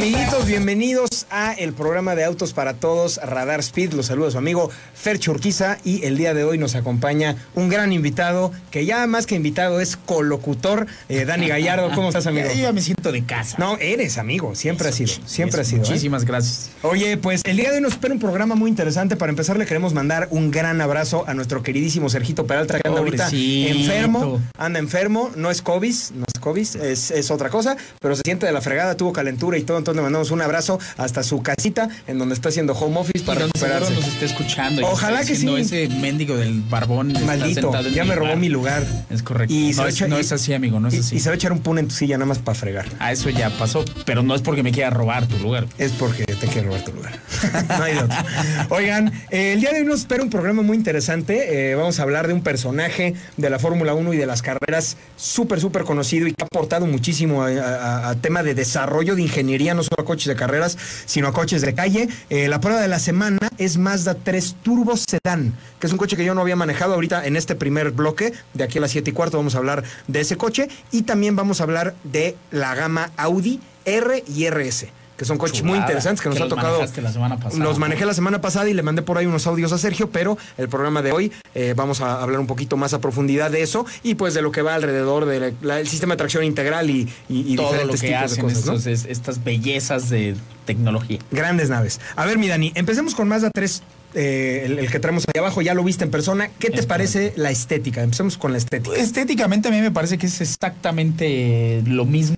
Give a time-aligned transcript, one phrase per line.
[0.00, 3.92] Amiguitos, bienvenidos a el programa de Autos para Todos, Radar Speed.
[3.92, 7.92] Los saluda su amigo Fer Churquiza y el día de hoy nos acompaña un gran
[7.92, 11.90] invitado, que ya más que invitado es colocutor, eh, Dani Gallardo.
[11.94, 12.48] ¿Cómo estás, amigo?
[12.54, 13.56] Yo ya me siento de casa.
[13.58, 15.82] No, eres amigo, siempre ha sido, siempre ha sido.
[15.82, 15.86] ¿eh?
[15.86, 16.70] Muchísimas gracias.
[16.80, 19.16] Oye, pues el día de hoy nos espera un programa muy interesante.
[19.16, 23.00] Para empezar, le queremos mandar un gran abrazo a nuestro queridísimo Sergito Peralta, que anda
[23.00, 24.40] ahorita enfermo.
[24.56, 28.46] Anda enfermo, no es COVID, no es COVID, es, es otra cosa, pero se siente
[28.46, 29.76] de la fregada, tuvo calentura y todo.
[29.76, 33.40] Entonces le mandamos un abrazo hasta su casita, en donde está haciendo home office para
[33.46, 33.92] recuperarse.
[33.94, 34.86] nos esté escuchando.
[34.86, 35.48] Ojalá que sí.
[35.56, 38.84] Ese mendigo del barbón Maldito, ya me robó mi lugar.
[39.10, 39.52] Es correcto.
[39.52, 41.16] Y no, es, no así, amigo, no es Y, así.
[41.16, 42.86] y se va a echar un pun en tu silla nada más para fregar.
[42.98, 45.66] Ah, eso ya pasó, pero no es porque me quiera robar tu lugar.
[45.78, 47.18] Es porque te quiero robar tu lugar.
[47.78, 48.16] no hay otro.
[48.70, 51.70] Oigan, eh, el día de hoy nos espera un programa muy interesante.
[51.70, 54.96] Eh, vamos a hablar de un personaje de la Fórmula 1 y de las carreras
[55.16, 59.22] súper, súper conocido y que ha aportado muchísimo a, a- a tema de desarrollo de
[59.22, 62.08] ingeniería, no solo a coches de carreras, sino a coches de calle.
[62.28, 66.16] Eh, la prueba de la semana es Mazda 3 Turbo Sedan, que es un coche
[66.16, 68.34] que yo no había manejado ahorita en este primer bloque.
[68.52, 71.34] De aquí a las 7 y cuarto vamos a hablar de ese coche y también
[71.34, 76.22] vamos a hablar de la gama Audi R y RS que son coches muy interesantes
[76.22, 76.80] que nos que ha tocado.
[76.80, 77.62] la semana pasada.
[77.62, 80.38] Los manejé la semana pasada y le mandé por ahí unos audios a Sergio, pero
[80.56, 83.84] el programa de hoy eh, vamos a hablar un poquito más a profundidad de eso
[84.02, 87.56] y pues de lo que va alrededor del sistema de tracción integral y, y- y
[87.56, 88.72] Todo lo que tipos hacen de cosas, ¿no?
[88.76, 91.18] estos- es- estas bellezas de tecnología.
[91.30, 92.00] Grandes naves.
[92.16, 93.82] A ver, mi Dani, empecemos con Mazda 3.
[94.14, 96.48] eh, el, el que traemos ahí abajo, ya lo viste en persona.
[96.58, 98.02] ¿Qué te Es parece la estética?
[98.02, 98.96] Empecemos con la estética.
[98.96, 102.34] Estéticamente a mí me parece que es exactamente lo mismo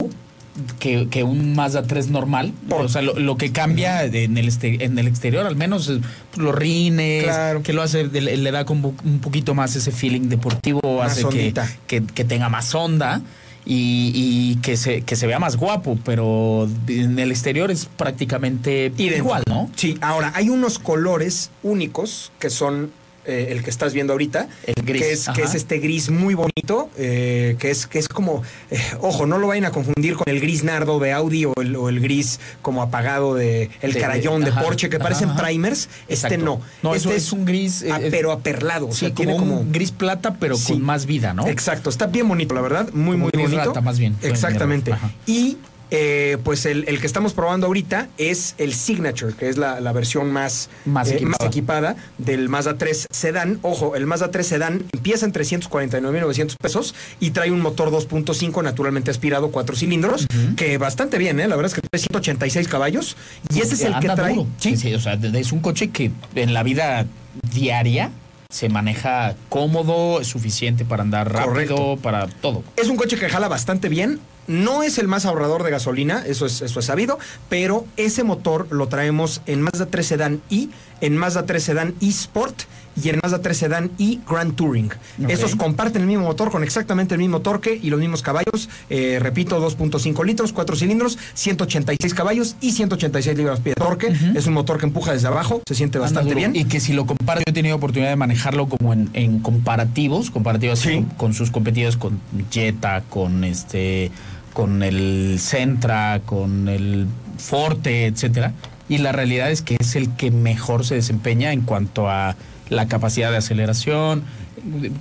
[0.79, 2.53] que, que un Mazda 3 normal.
[2.69, 5.89] Por- O sea, lo, lo que cambia en el, este- en el exterior, al menos
[5.89, 6.01] eh,
[6.37, 7.63] los rines, Claro.
[7.63, 11.29] que lo hace, le, le da como un poquito más ese feeling deportivo, Más hace
[11.29, 11.55] que,
[11.87, 13.23] que, que tenga más onda.
[13.65, 18.93] Y, y que se que se vea más guapo, pero en el exterior es prácticamente
[18.99, 19.71] igual, ¿no?
[19.77, 22.91] Sí, ahora hay unos colores únicos que son
[23.25, 25.37] eh, el que estás viendo ahorita, El gris, que es, ajá.
[25.37, 29.39] que es este gris muy bonito, eh, que es que es como, eh, ojo, no
[29.39, 32.41] lo vayan a confundir con el gris nardo de Audi o el, o el gris
[32.63, 35.43] como apagado de el De- carayón de, ajá, Porsche que ajá, parecen ajá.
[35.43, 35.89] primers.
[36.09, 39.37] Este no, No, este es un gris, a- pero aperlado, o Sí, sea, como tiene
[39.37, 40.73] como un gris plata, pero Sí.
[40.73, 41.47] con más vida, ¿no?
[41.47, 43.83] Exacto, está bien bonito, la verdad, muy, Como muy gris bonito.
[43.83, 44.17] más bien.
[44.23, 44.93] Exactamente.
[45.27, 45.59] Y
[45.95, 49.93] eh, pues el, el que estamos probando ahorita es el Signature, que es la, la
[49.93, 51.47] versión más, Más eh, equipada.
[51.47, 53.59] equipada del Mazda 3 Sedan.
[53.61, 59.11] Ojo, el Mazda 3 Sedan empieza en 349.900 pesos y trae un motor 2.5 naturalmente
[59.11, 60.27] aspirado, cuatro cilindros,
[60.57, 61.47] que bastante bien, ¿eh?
[61.47, 63.17] La verdad es que trae 186 caballos
[63.55, 64.35] y ese es el que trae...
[64.59, 67.05] Sí, sí, o sea, es un coche que en la vida
[67.53, 68.11] diaria
[68.49, 71.99] se maneja cómodo, es suficiente para andar rápido, Correcto.
[72.03, 72.63] para todo.
[72.77, 74.21] Es un coche que jala bastante bien.
[74.47, 78.67] No es el más ahorrador de gasolina, eso es, eso es sabido, pero ese motor
[78.71, 80.71] lo traemos en Mazda 3 Sedan I,
[81.01, 82.63] en Mazda 3 Sedan E Sport
[83.03, 84.87] y en Mazda 3 Sedan E Grand Touring.
[85.25, 85.31] Ok.
[85.31, 88.69] Esos comparten el mismo motor con exactamente el mismo torque y los mismos caballos.
[88.91, 94.13] Eh, repito, 2.5 litros, 4 cilindros, 186 caballos y 186 libras-pie de torque.
[94.35, 96.55] Es un motor que empuja desde abajo, se siente bastante bien.
[96.55, 100.31] Y que si lo comparo, yo he tenido oportunidad de manejarlo como en, en comparativos,
[100.31, 100.95] comparativos Sí.
[100.97, 102.21] con, con sus competidores, con
[102.51, 104.11] Jetta, con este,
[104.53, 107.07] con el Centra, con el
[107.39, 108.53] Forte, etcétera.
[108.89, 112.37] Y la realidad es que es el que mejor se desempeña en cuanto a
[112.69, 114.25] la capacidad de aceleración.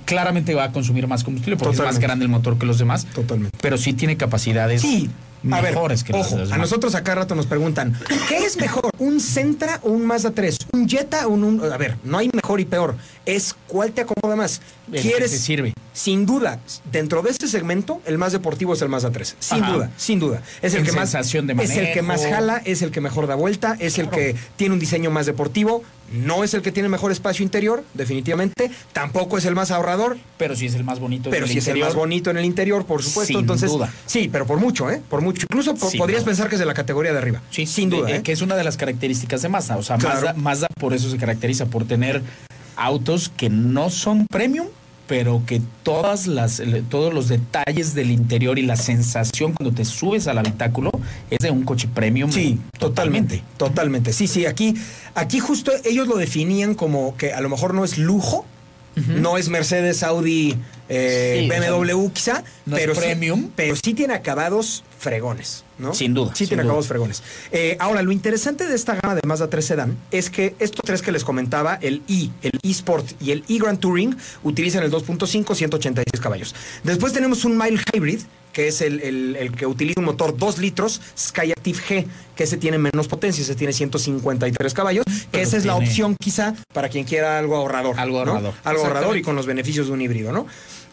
[0.04, 3.04] Claramente va a consumir más combustible porque es más grande el motor que los demás,
[3.06, 3.56] Totalmente.
[3.60, 5.10] pero sí tiene capacidades Sí.
[5.50, 6.52] A ver, mejores que los ojo, demás.
[6.52, 10.56] a nosotros acá rato nos preguntan, ¿qué es mejor, un Sentra o un Mazda 3?
[10.72, 12.94] ¿Un Jetta o un, un- A ver, no hay mejor y peor,
[13.26, 14.60] es cuál te acomoda más.
[14.92, 15.32] El ¿Quieres?
[15.32, 15.72] te sirve.
[15.92, 16.60] Sin duda,
[16.92, 19.34] dentro de este segmento, el más deportivo es el Mazda 3.
[19.40, 19.72] Sin Ajá.
[19.72, 20.42] duda, sin duda.
[20.62, 23.26] Es el En que más de es el que más jala, es el que mejor
[23.26, 26.88] da vuelta, es el que tiene un diseño más deportivo, no es el que tiene
[26.88, 31.30] mejor espacio interior, definitivamente, tampoco es el más ahorrador, Pero sí es el más bonito.
[31.30, 31.88] pero del sí es el interior.
[31.88, 33.28] más bonito en el interior, por supuesto.
[33.32, 33.92] Sin Entonces, duda.
[34.06, 35.00] sí, pero por mucho, ¿eh?
[35.08, 35.46] Por mucho.
[35.50, 36.30] Incluso podrías duda.
[36.30, 37.42] pensar que es de la categoría de arriba.
[37.50, 38.10] Sí, sin duda.
[38.10, 38.22] eh, ¿eh?
[38.22, 39.76] Que es una de las características de Mazda.
[39.76, 40.14] O sea, Claro.
[40.16, 42.22] Mazda, Mazda por eso se caracteriza, por tener
[42.76, 44.66] autos que no son premium,
[45.12, 50.26] pero que todas las, todos los detalles del interior y la sensación cuando te subes
[50.26, 50.90] al habitáculo
[51.28, 52.32] es de un coche premium.
[52.32, 54.14] Sí, totalmente, totalmente.
[54.14, 54.74] Sí, sí, aquí,
[55.14, 58.46] aquí justo ellos lo definían como que a lo mejor no es lujo,
[58.96, 60.56] no es Mercedes, Audi,
[60.88, 63.50] eh, Sí, o sea, BMW quizá, no es pero, sí, premium.
[63.54, 65.94] pero sí tiene acabados fregones, ¿no?
[65.94, 66.70] Sin duda, Sí sin tiene duda.
[66.70, 67.22] acabados fregones.
[67.50, 71.02] Eh, ahora, lo interesante de esta gama de Mazda 3 Sedan es que estos tres
[71.02, 76.20] que les comentaba, el E, el E-Sport y el E-Grand Touring, utilizan el 2.5, 186
[76.22, 76.54] caballos.
[76.84, 78.20] Después tenemos un Mile Hybrid,
[78.52, 82.06] que es el, el- el que utiliza un motor 2 litros, Skyactiv G,
[82.36, 86.16] que ese tiene menos potencia, ese tiene 153 caballos, que Pero esa es la opción
[86.20, 87.98] quizá para quien quiera algo ahorrador.
[87.98, 88.32] Algo ¿no?
[88.32, 88.54] ahorrador.
[88.64, 90.46] Algo ahorrador y con los beneficios de un híbrido, ¿no?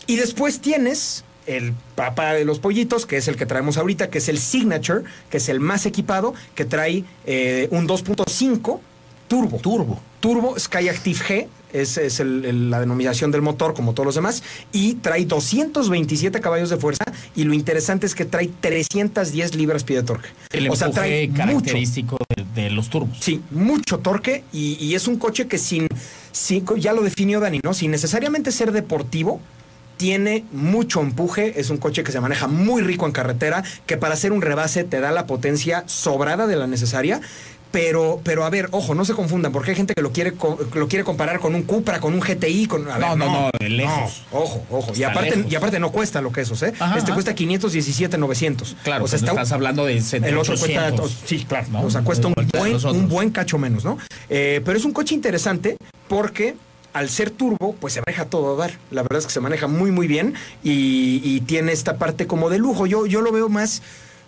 [0.07, 1.23] Y después tienes
[1.57, 5.03] el papá de los pollitos, que es el que traemos ahorita, que es el Signature,
[5.29, 8.79] que es el más equipado, que trae eh, un 2.5
[9.27, 9.57] turbo.
[9.57, 9.99] Turbo.
[10.19, 14.43] Turbo Skyactiv G, es, es el- el- la denominación del motor, como todos los demás,
[14.73, 17.05] y trae 227 caballos de fuerza,
[17.35, 20.29] y lo interesante es que trae 310 libras-pie de torque.
[20.51, 21.37] El o sea, trae mucho.
[21.37, 23.17] característico de, de los turbos.
[23.21, 25.87] Sí, mucho torque y, y es un coche que sin,
[26.31, 27.73] sin- ya lo definió Dani, ¿no?
[27.73, 29.39] Sin necesariamente ser deportivo,
[29.99, 34.13] tiene mucho empuje, es un coche que se maneja muy rico en carretera, que para
[34.13, 37.19] hacer un rebase te da la potencia sobrada de la necesaria.
[37.71, 40.33] Pero, pero a ver, ojo, no se confundan, porque hay gente que lo quiere,
[40.73, 42.89] lo quiere comparar con un Cupra, con un GTI, con.
[42.89, 44.23] a ver, No, no, no, de lejos.
[44.31, 44.93] no, ojo, ojo.
[44.95, 45.51] Y aparte, lejos.
[45.51, 46.73] y aparte no cuesta lo que esos, ¿eh?
[46.79, 47.13] Ajá, este ajá.
[47.13, 48.75] cuesta 517,900.
[48.83, 51.81] Claro, o sea, pues está, estás hablando de el otro cuesta, 800, sí, claro, ¿no?
[51.83, 53.99] o sea, cuesta un buen, un buen cacho menos, ¿no?
[54.29, 56.55] Eh, pero es un coche interesante porque
[56.93, 58.77] al ser turbo, pues se maneja todo a dar.
[58.91, 60.33] La verdad es que se maneja muy, muy bien
[60.63, 62.85] y, y tiene esta parte como de lujo.
[62.85, 63.81] Yo, yo lo veo más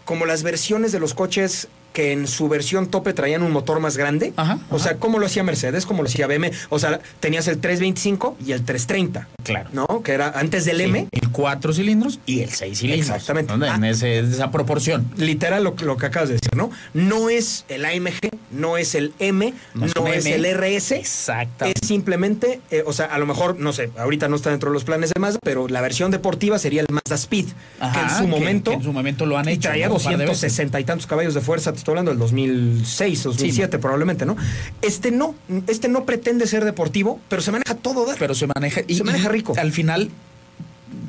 [0.06, 3.98] como las versiones de los coches que en su versión tope traían un motor más
[3.98, 4.34] grande.
[4.38, 6.52] Ajá, O sea, como lo hacía Mercedes, como lo hacía BM.
[6.70, 9.70] O sea, tenías el 325 y el 330, Claro.
[9.74, 10.02] ¿no?
[10.04, 11.08] Que era antes del M.
[11.12, 13.10] El cuatro cilindros y el seis cilindros.
[13.10, 13.58] Exactamente.
[13.58, 13.66] ¿no?
[13.66, 13.90] En Ah.
[13.90, 15.12] ese- esa proporción.
[15.18, 16.72] literal lo, lo que acabas de decir, ¿no?
[16.94, 20.36] No es el AMG, no es el M, no, No es M.
[20.36, 20.96] el RS.
[20.96, 21.80] Exactamente.
[21.82, 24.74] Es simplemente, eh, o sea, a lo mejor, no sé, ahorita no está dentro de
[24.74, 27.48] los planes de Mazda, pero la versión deportiva sería el Mazda Speed,
[27.80, 28.72] Ajá, que en su que- momento...
[28.72, 29.96] que en su momento lo han y hecho, traía ¿no?
[29.96, 30.30] Un par de veces.
[30.42, 34.36] 260 y tantos caballos de fuerza, estoy hablando del 2006, 2007 probablemente, ¿no?
[34.81, 35.36] Este no,
[35.68, 38.18] este no pretende ser deportivo, pero se maneja todo dar.
[38.18, 38.81] Pero se maneja.
[38.88, 39.54] Se maneja rico.
[39.57, 40.10] Al final,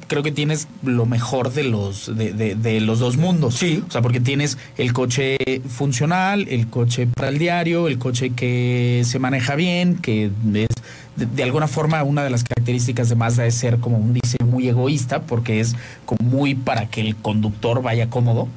[0.09, 3.55] creo que tienes lo mejor de los, de, de- de los dos mundos.
[3.57, 3.83] Sí.
[3.87, 5.37] O sea, porque tienes el coche
[5.69, 10.69] funcional, el coche para el diario, el coche que se maneja bien, que es.
[11.17, 14.47] De, de alguna forma, una de las características de Mazda es ser como un diseño
[14.51, 15.75] muy egoísta, porque es
[16.07, 18.49] como muy para que el conductor vaya cómodo.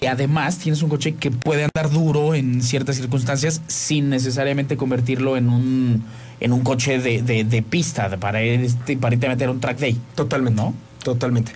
[0.00, 5.36] Y además tienes un coche que puede andar duro en ciertas circunstancias sin necesariamente convertirlo
[5.36, 6.02] en un,
[6.40, 9.78] en un coche de, de- de pista para, este, para irte a meter un track
[9.78, 9.96] day.
[10.16, 10.60] Totalmente.
[10.60, 10.74] ¿No?
[11.04, 11.52] Totalmente.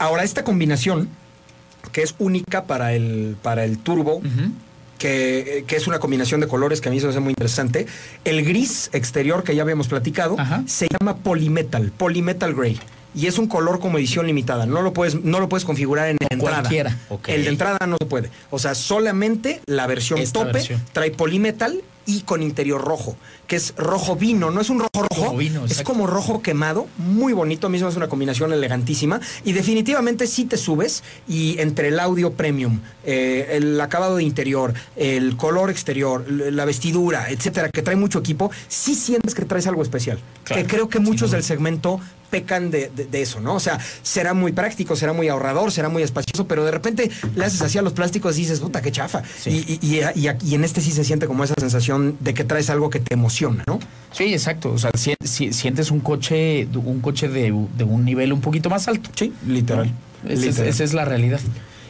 [0.00, 1.08] Ahora, esta combinación,
[1.92, 4.20] que es única para el, para el turbo,
[4.98, 7.86] que, que es una combinación de colores que a mí se me hace muy interesante.
[8.24, 10.64] El gris exterior que ya habíamos platicado Ajá.
[10.66, 12.80] se llama Polymetal, Polymetal Gray.
[13.16, 14.66] Y es un color como edición limitada.
[14.66, 16.60] No lo puedes, no lo puedes configurar en la entrada.
[16.60, 16.96] cualquiera.
[17.26, 18.30] El de entrada no se puede.
[18.50, 20.82] O sea, solamente la versión Esta tope versión.
[20.92, 23.16] trae Polymetal y con interior rojo,
[23.46, 26.88] que es rojo vino, no es un rojo rojo, Rojo vino, es como rojo quemado,
[26.98, 32.00] muy bonito, me hace una combinación elegantísima y definitivamente sí te subes y entre el
[32.00, 37.96] audio premium, eh, el acabado de interior, el color exterior, la vestidura, etcétera, que trae
[37.96, 40.18] mucho equipo, sí sientes que traes algo especial.
[40.44, 42.00] Claro, que creo que muchos del segmento
[42.30, 43.54] pecan de, de- de eso, ¿no?
[43.54, 47.44] O sea, será muy práctico, será muy ahorrador, será muy espacioso, pero de repente le
[47.44, 49.22] haces así a los plásticos y dices, puta, qué chafa.
[49.40, 49.78] Sí.
[49.80, 52.68] Y, y- y- y en este sí se siente como esa sensación de que traes
[52.68, 53.35] algo que te emociona,
[53.66, 53.78] ¿no?
[54.12, 54.72] Sí, exacto.
[54.72, 58.70] O sea, si- si- sientes un coche, un coche de, de un nivel un poquito
[58.70, 59.10] más alto.
[59.14, 59.92] Sí, literal.
[60.24, 60.68] Esa es, Literal.
[60.68, 61.40] esa es la realidad.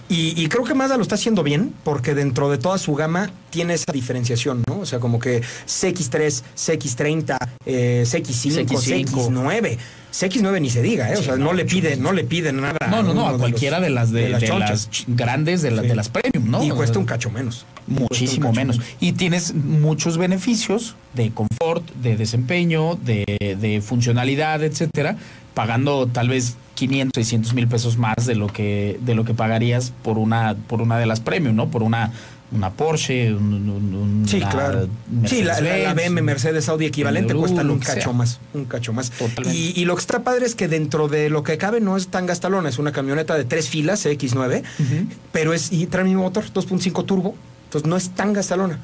[0.09, 3.31] Y, y creo que Mazda lo está haciendo bien porque dentro de toda su gama
[3.51, 4.79] tiene esa diferenciación, ¿no?
[4.81, 7.37] O sea, como que CX3, CX30,
[7.67, 9.07] eh, CX5, CX5.
[9.07, 9.79] CX9.
[10.19, 11.15] CX9 ni se diga, ¿eh?
[11.15, 11.99] O Sí, sea, no, no, le mucho pide, más.
[11.99, 12.79] no le pide nada.
[12.91, 14.89] No, no, no, a de cualquiera los- de las de, de chonchas.
[14.91, 15.89] las grandes, de, la- Sí.
[15.89, 16.65] de las premium, ¿no?
[16.65, 17.67] Y cuesta un cacho menos.
[17.87, 18.81] Muchísimo cacho menos.
[19.01, 25.17] Y tienes muchos beneficios de confort, de desempeño, de, de funcionalidad, etcétera,
[25.55, 29.93] pagando tal vez 500, 600 mil pesos más de lo que de lo que pagarías
[30.03, 31.71] por una por una de las premium, ¿no?
[31.71, 32.13] Por una
[32.53, 34.89] una Porsche, un, un- un- Sí, una claro.
[35.27, 37.95] Sí, la, la- la Mercedes-Benz, BM Mercedes Audi equivalente BMW, cuestan un sea.
[37.97, 39.13] cacho más, un cacho más.
[39.53, 42.09] Y, y lo que está padre es que dentro de lo que cabe no es
[42.09, 45.09] tan gastalona, es una camioneta de tres filas X9, Ujú.
[45.33, 47.35] pero es y trae el mismo motor, 2.5 turbo,
[47.65, 48.79] entonces no es tan gastalona.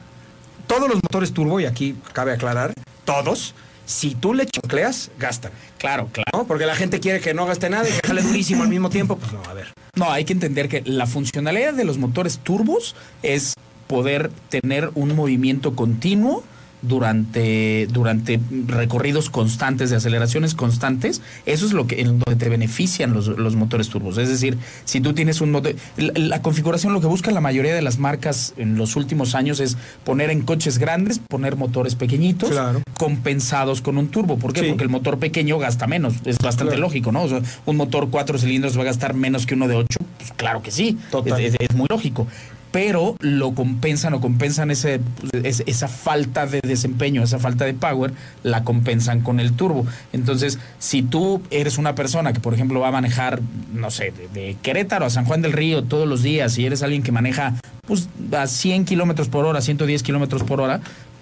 [0.67, 2.73] Todos los motores turbo, y aquí cabe aclarar,
[3.05, 3.55] todos,
[3.85, 6.31] si tú le choncleas, gastan, Claro, claro.
[6.33, 6.47] ¿no?
[6.47, 9.17] Porque la gente quiere que no gaste nada y que jale durísimo al mismo tiempo,
[9.19, 9.73] pues no, a ver.
[9.95, 13.53] No, hay que entender que la funcionalidad de los motores turbos es
[13.89, 16.45] poder tener un movimiento continuo
[16.83, 23.13] durante, durante recorridos constantes de aceleraciones constantes, eso es lo que en donde te benefician
[23.13, 24.19] los, los motores turbos.
[24.19, 27.75] Es decir, si tú tienes un motor, la, la configuración lo que busca la mayoría
[27.75, 32.51] de las marcas en los últimos años es poner en coches grandes, poner motores pequeñitos,
[32.51, 32.83] Claro.
[32.99, 34.37] compensados con un turbo.
[34.39, 34.61] ¿Por qué?
[34.61, 34.69] Sí.
[34.69, 36.15] Porque el motor pequeño gasta menos.
[36.25, 36.83] Es bastante Claro.
[36.89, 37.23] lógico, ¿no?
[37.23, 39.99] O sea, un motor cuatro cilindros va a gastar menos que uno de ocho.
[40.19, 40.99] Pues claro que sí.
[41.11, 41.41] Total.
[41.41, 42.27] Es, es- es muy lógico.
[42.73, 44.99] Pero lo compensan o compensan ese,
[45.45, 48.13] es- esa falta de desempeño, esa falta de power,
[48.43, 49.87] la compensan con el turbo.
[50.13, 53.41] Entonces, si tú eres una persona que, por ejemplo, va a manejar,
[53.75, 56.83] no sé, de, de Querétaro a San Juan del Río todos los días y eres
[56.83, 57.55] alguien que maneja
[57.87, 60.81] pues, a 100 kilómetros por hora, 110 kilómetros por hora,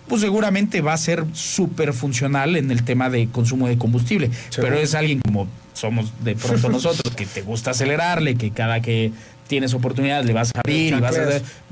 [0.09, 4.31] pues seguramente va a ser súper funcional en el tema de consumo de combustible.
[4.57, 9.13] Pero es alguien como somos de pronto nosotros, que te gusta acelerarle, que cada que
[9.51, 11.27] tienes oportunidad le vas a abrir y vas a,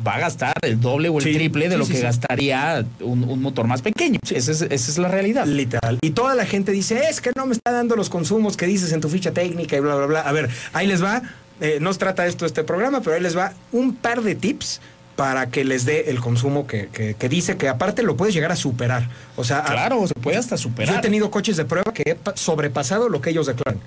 [0.06, 2.84] va a gastar el doble o el Sí, triple de sí, lo sí, que gastaría
[3.00, 4.18] un, un motor más pequeño.
[4.28, 5.46] Esa, es, esa es la realidad.
[5.46, 5.98] Literal.
[6.02, 8.92] Y toda la gente dice, es que no me está dando los consumos que dices
[8.92, 10.20] en tu ficha técnica y bla, bla, bla.
[10.22, 11.22] A ver, ahí les va.
[11.60, 14.80] eh, no se trata esto este programa, pero ahí les va un par de tips
[15.16, 18.52] para que les dé el consumo que, que- que dice que aparte lo puedes llegar
[18.52, 19.08] a superar.
[19.36, 20.98] O sea, a- Claro, se puede hasta yo superar.
[20.98, 23.80] he tenido coches de prueba que he pa- sobrepasado lo que ellos declaran.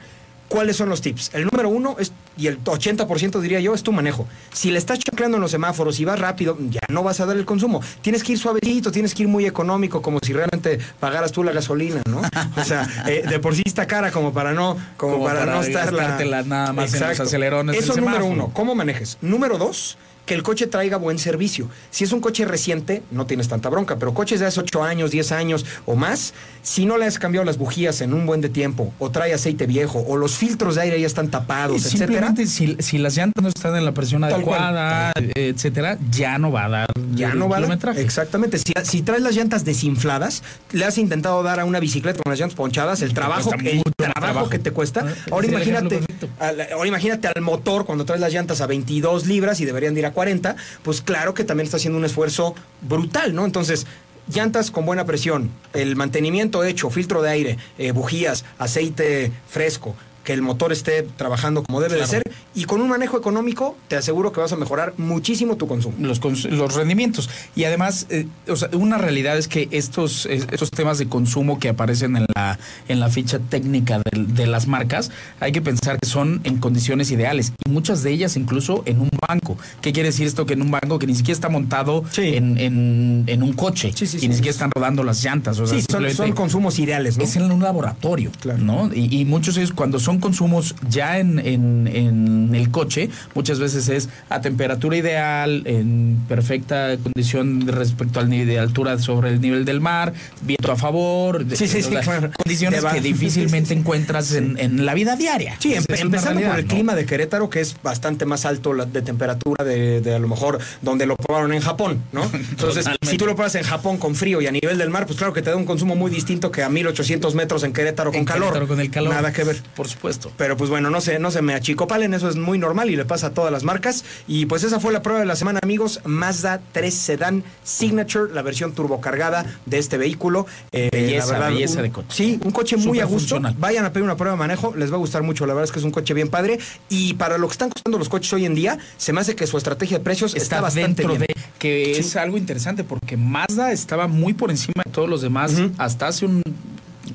[0.52, 1.32] ¿Cuáles son los tips?
[1.34, 4.28] El número uno es, y el 80% diría yo, es tu manejo.
[4.52, 7.38] Si le estás chancleando en los semáforos y vas rápido, ya no vas a dar
[7.38, 7.82] el consumo.
[8.02, 11.54] Tienes que ir suavecito, tienes que ir muy económico, como si realmente pagaras tú la
[11.54, 12.22] gasolina, ¿no?
[12.58, 15.56] O sea, eh, de por sí está cara como para no, como, Como para, para
[15.56, 18.44] no estar gastártela nada más en los acelerones Eso del número semáforo.
[18.44, 19.18] uno, ¿cómo manejes?
[19.22, 21.68] Número dos, que el coche traiga buen servicio.
[21.90, 25.12] Si es un coche reciente, no tienes tanta bronca, pero coches de hace 8 años,
[25.12, 28.50] 10 años o más, si no le has cambiado las bujías en un buen de
[28.50, 32.34] tiempo, o trae aceite viejo, o los filtros de aire ya están tapados, etcétera.
[32.46, 34.60] si, si las llantas no están en la presión Tal cual.
[34.62, 37.98] adecuada, etcétera, ya no va a dar Ya el no va a dar-.
[37.98, 38.58] Exactamente.
[38.60, 42.40] Si, si traes las llantas desinfladas, le has intentado dar a una bicicleta con las
[42.40, 44.50] llantas ponchadas, el trabajo, el trabajo trabajo.
[44.50, 45.04] que te cuesta.
[45.06, 46.00] Ah, Ahora imagínate,
[46.40, 50.02] al- ahora imagínate al motor cuando traes las llantas a 22 libras y deberían de
[50.02, 53.46] ir a 40, pues claro que también está haciendo un esfuerzo brutal, ¿no?
[53.46, 53.86] Entonces,
[54.34, 60.34] llantas con buena presión, el mantenimiento hecho, filtro de aire, eh, bujías, aceite fresco, que
[60.34, 62.24] el motor esté trabajando como debe de ser
[62.54, 65.96] y con un manejo económico te aseguro que vas a mejorar muchísimo tu consumo.
[66.00, 67.30] los, cons- los rendimientos.
[67.56, 71.70] Y además, eh, o sea, una realidad es que estos, estos temas de consumo que
[71.70, 76.08] aparecen en la, en la ficha técnica de, de las marcas, hay que pensar que
[76.08, 77.54] son en condiciones ideales.
[77.66, 79.58] Y muchas de ellas incluso en un banco.
[79.82, 80.46] ¿Qué quiere decir esto?
[80.46, 82.36] Que en un banco que ni siquiera está montado Sí.
[82.36, 83.92] en, en- en un coche.
[83.96, 85.60] Sí, sí, y ni siquiera están rodando las llantas.
[85.60, 85.80] O sea,
[86.14, 87.24] son, consumos ideales, ¿no?
[87.24, 88.60] es en un laboratorio, Claro.
[88.64, 88.92] ¿no?
[88.94, 93.60] Y, y muchos de ellos, cuando son consumos ya en, en- en el coche, muchas
[93.60, 99.30] veces es a temperatura ideal, en perfecta condición de respecto al nivel de altura sobre
[99.30, 102.32] el nivel del mar, viento a favor, de- Sí, sí, o sí, claro.
[102.44, 103.80] condiciones que difícilmente Sí, sí, sí.
[103.80, 105.56] encuentras en, en la vida diaria.
[105.60, 106.74] Sí, empe- empezando realidad, por el ¿no?
[106.74, 110.28] clima de Querétaro, que es bastante más alto la- de temperatura de, de a lo
[110.28, 112.24] mejor donde lo probaron en Japón, ¿no?
[112.34, 115.18] Entonces, si tú lo pruebas en Japón con frío y a nivel del mar, pues
[115.18, 118.26] claro que te da un consumo muy distinto que a 1800 metros en Querétaro con
[118.26, 118.48] calor.
[118.50, 119.14] Querétaro con el calor.
[119.14, 119.58] Nada que ver.
[119.76, 120.01] Por supuesto.
[120.38, 123.06] Pero pues bueno, no se, no se me achicopalen, eso es muy normal y le
[123.06, 124.04] pasa a todas las marcas.
[124.28, 126.02] Y pues esa fue la prueba de la semana, amigos.
[126.06, 130.46] Mazda 3 Sedan Signature, la versión turbocargada de este vehículo.
[130.72, 132.08] Eh, Belleza, belleza un- de coche.
[132.10, 133.40] Sí, un coche muy a gusto.
[133.60, 135.46] Vayan a pedir una prueba de manejo, les va a gustar mucho.
[135.46, 136.60] La verdad es que es un coche bien padre.
[136.90, 139.48] Y para lo que están costando los coches hoy en día, se me hace que
[139.48, 141.22] su estrategia de precios está, está, bastante dentro bien.
[141.28, 142.02] de que Sí.
[142.02, 146.26] es algo interesante porque Mazda estaba muy por encima de todos los demás hasta hace
[146.26, 146.42] un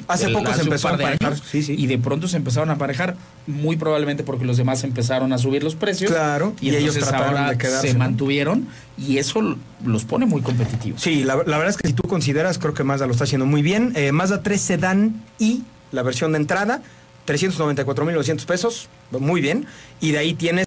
[0.09, 1.75] Hace poco se empezó a años, Sí, sí.
[1.77, 5.63] y de pronto se empezaron a aparejar muy probablemente porque los demás empezaron a subir
[5.65, 7.99] los precios Claro, y, y ellos trataron ahora de quedarse, se ¿no?
[8.01, 12.03] mantuvieron y eso los pone muy competitivos Sí, la, la verdad es que si tú
[12.09, 13.93] consideras, creo que Mazda lo está haciendo muy bien.
[13.97, 16.83] Eh, Mazda 3 Sedan y la versión de entrada,
[17.27, 19.67] 394.900 pesos, muy bien.
[20.01, 20.67] Y de ahí tienes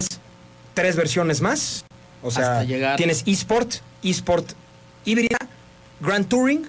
[0.74, 1.86] tres versiones más.
[2.22, 4.52] O sea, Hasta llegar- tienes eSport, eSport
[5.06, 5.38] híbrida,
[6.02, 6.68] Grand Touring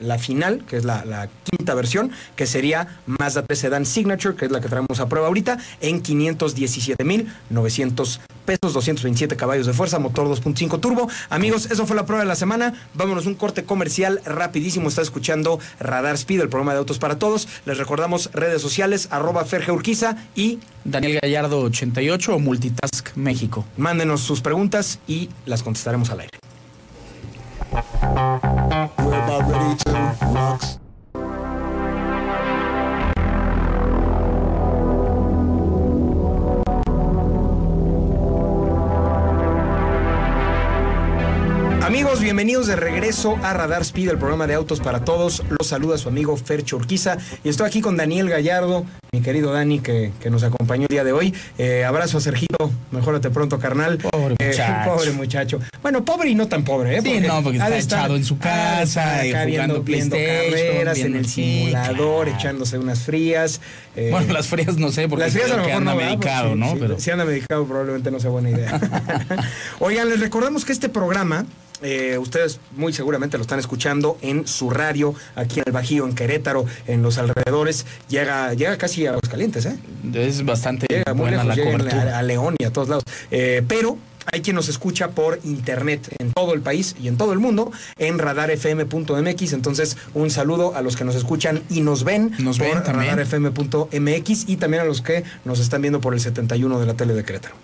[0.00, 4.44] la final, que es la, la quinta versión, que sería Mazda 3 Sedan Signature, que
[4.46, 10.28] es la que traemos a prueba ahorita, en 517.900 pesos, 227 caballos de fuerza, motor
[10.28, 11.08] 2.5 turbo.
[11.30, 12.74] Amigos, eso fue la prueba de la semana.
[12.94, 14.88] Vámonos un corte comercial rapidísimo.
[14.88, 17.48] Está escuchando Radar Speed, el programa de autos para todos.
[17.66, 24.20] Les recordamos redes sociales, arroba Ferge Urquiza y Daniel Gallardo 88 o Multitask México mándenos
[24.20, 26.38] sus preguntas y las contestaremos al aire.
[30.22, 30.78] Lux.
[42.28, 45.42] Bienvenidos de regreso a Radar Speed, el programa de autos para todos.
[45.48, 49.78] Los saluda su amigo Fercho Urquiza y estoy aquí con Daniel Gallardo, mi querido Dani,
[49.80, 51.32] que, que nos acompañó el día de hoy.
[51.56, 53.96] Eh, abrazo a Sergito, mejórate pronto, carnal.
[53.96, 54.90] Pobre Eh, muchacho.
[54.94, 55.60] pobre muchacho.
[55.80, 57.02] Bueno, pobre y no tan pobre, ¿eh?
[57.02, 61.26] Sí, no, porque está estar- echado en su casa, acá jugando viendo, carreras en el
[61.26, 62.38] simulador, claro.
[62.38, 63.62] echándose unas frías.
[63.96, 66.48] eh, Bueno, las frías no sé, porque las frías a lo mejor anda no, medicado,
[66.50, 66.72] Pues sí, ¿no?
[66.72, 68.78] sí, Pero Si anda medicado, probablemente no sea buena idea.
[69.78, 71.46] Oigan, les recordamos que este programa,
[71.82, 76.14] eh, ustedes muy seguramente lo están escuchando en su radio, aquí en el Bajío, en
[76.14, 77.86] Querétaro, en los alrededores.
[78.08, 79.76] Llega, llega casi a Aguascalientes, ¿eh?
[80.14, 82.16] es bastante Llega muy buena lejos, la llega cobertura.
[82.16, 83.04] a, a León y a todos lados.
[83.30, 83.98] Eh, pero
[84.30, 87.72] hay quien nos escucha por internet en todo el país y en todo el mundo
[87.96, 89.52] en radarfm.mx.
[89.52, 94.56] Entonces, un saludo a los que nos escuchan y nos ven Nos por radarfm.mx y
[94.56, 97.54] también a los que nos están viendo por el 71 de la tele de Querétaro.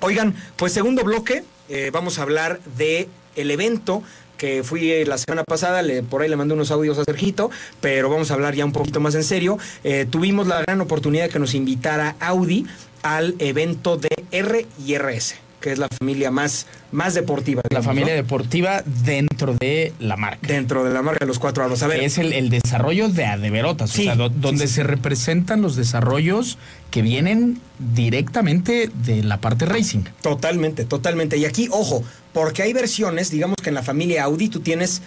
[0.00, 4.02] Oigan, pues segundo bloque, eh, vamos a hablar de el evento
[4.36, 7.50] que fui eh, la semana pasada, le, por ahí le mandé unos audios a Sergito,
[7.80, 9.58] pero vamos a hablar ya un poquito más en serio.
[9.84, 12.66] Eh, tuvimos la gran oportunidad de que nos invitara Audi
[13.02, 17.60] al evento de R y RS, que es la familia más, más deportiva.
[17.70, 18.22] La familia ¿no?
[18.22, 20.46] deportiva dentro de la marca.
[20.46, 21.82] Dentro de la marca de los cuatro aros.
[21.82, 24.74] A ver, que es el, el desarrollo de adeverotas, Sí, o sea, do- donde sí.
[24.74, 26.56] se representan los desarrollos
[26.92, 30.04] que vienen directamente de la parte racing.
[30.22, 31.36] Totalmente, totalmente.
[31.36, 35.02] Y aquí, ojo, porque hay versiones, digamos que en la familia Audi tú tienes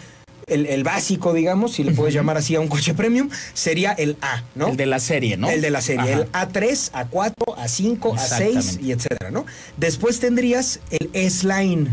[0.50, 4.18] el, el básico, digamos, si le puedes llamar así a un coche premium, sería el
[4.22, 4.68] A, ¿no?
[4.70, 5.50] El de la serie, ¿no?
[5.50, 6.22] El de la serie, Ajá.
[6.22, 8.84] el A3, A4, A5, A6 Exactamente.
[8.86, 9.46] y etcétera, ¿no?
[9.78, 11.88] Después tendrías el S-Line,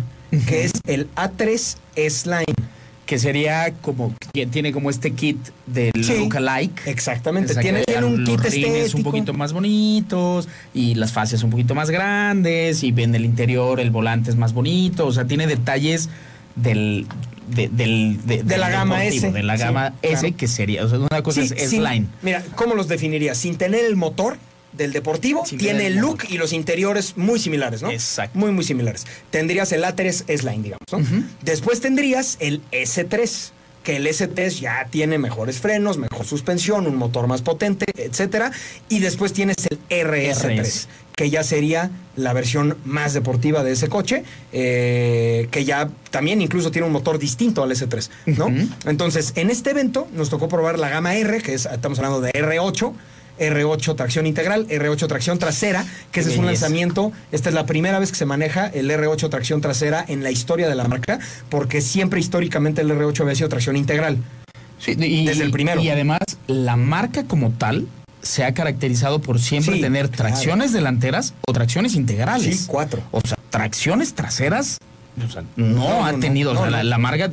[0.47, 2.45] que es el A3 S-Line.
[3.07, 4.13] Que sería como,
[4.51, 6.89] tiene como este kit del Sí, lookalike.
[6.89, 7.55] Exactamente.
[7.55, 8.97] Tiene, tiene un los kit rines estético.
[8.99, 13.79] un poquito más bonitos y las fases un poquito más grandes y en el interior
[13.79, 16.09] el volante es más bonito, o sea, tiene detalles
[16.57, 17.07] del
[17.49, 19.31] de, del, de, De la gama S.
[19.31, 20.37] de la Sí, gama S claro.
[20.37, 22.07] que sería, o sea, una cosa Sí, es sin- S-Line.
[22.23, 23.39] Mira, ¿cómo los definirías?
[23.39, 24.37] Sin tener el motor
[24.73, 27.91] del deportivo, Sin tiene el look y los interiores muy similares, ¿no?
[27.91, 28.39] Exacto.
[28.39, 29.07] Muy, muy similares.
[29.31, 31.25] Tendrías el A3 S-Line, digamos, ¿no?
[31.43, 33.51] Después tendrías el S3,
[33.83, 38.51] que el S3 ya tiene mejores frenos, mejor suspensión, un motor más potente, etcétera.
[38.89, 40.89] Y después tienes el RS3, RS.
[41.19, 46.71] Que ya sería la versión más deportiva de ese coche, eh, que ya también incluso
[46.71, 48.49] tiene un motor distinto al S3, ¿no?
[48.85, 52.33] Entonces, en este evento nos tocó probar la gama R, que es, estamos hablando de
[52.33, 52.93] R8,
[53.39, 57.99] R8 tracción integral, R8 tracción trasera, que ese es un lanzamiento, esta es la primera
[57.99, 61.81] vez que se maneja el R8 tracción trasera en la historia de la marca, porque
[61.81, 64.19] siempre históricamente el R8 había sido tracción integral.
[64.79, 65.81] Sí, y, Desde el primero.
[65.81, 67.89] Y además, la marca como tal
[68.27, 70.31] se ha caracterizado por siempre Sí, tener claro.
[70.31, 72.61] tracciones delanteras o tracciones integrales.
[72.61, 73.03] Sí, cuatro.
[73.11, 74.79] O sea, tracciones traseras,
[75.27, 76.53] o sea, no, No, ha tenido.
[76.53, 76.77] no, o sea, no.
[76.79, 77.29] la, la marca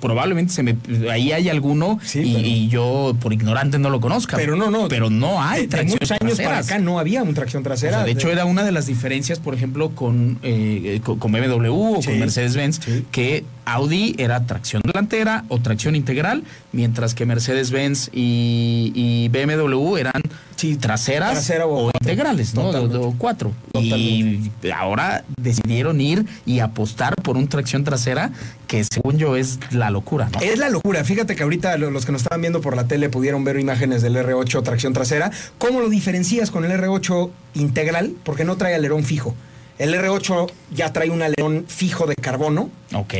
[0.00, 0.76] probablemente se me
[1.10, 4.36] ahí hay alguno Sí, y, pero- y yo por ignorante no lo conozca.
[4.36, 4.88] Pero no, no.
[4.88, 7.64] Pero no hay de, de tracciones muchos años para acá no había un tracción O
[7.64, 8.04] trasera.
[8.04, 12.02] de hecho, era una de las diferencias, por ejemplo, con, eh, con, con BMW o
[12.02, 13.04] Sí, con Mercedes-Benz, sí.
[13.10, 20.22] que Audi era tracción delantera o tracción integral, mientras que Mercedes-Benz y, y BMW eran
[20.56, 22.62] Sí, traseras trasera o integrales, ¿no?
[22.62, 22.96] Totalmente.
[22.98, 23.52] O cuatro.
[23.72, 24.68] Totalmente.
[24.68, 28.30] Y ahora decidieron ir y apostar por un tracción trasera
[28.66, 30.40] que, según yo, es la locura, ¿no?
[30.40, 31.04] Es la locura.
[31.04, 34.02] Fíjate que ahorita lo- los que nos estaban viendo por la tele pudieron ver imágenes
[34.02, 35.30] del R8 tracción trasera.
[35.58, 38.14] ¿Cómo lo diferencias con el R8 integral?
[38.24, 39.34] Porque no trae alerón fijo.
[39.78, 43.12] El R8 ya trae un alerón fijo de carbono Ok.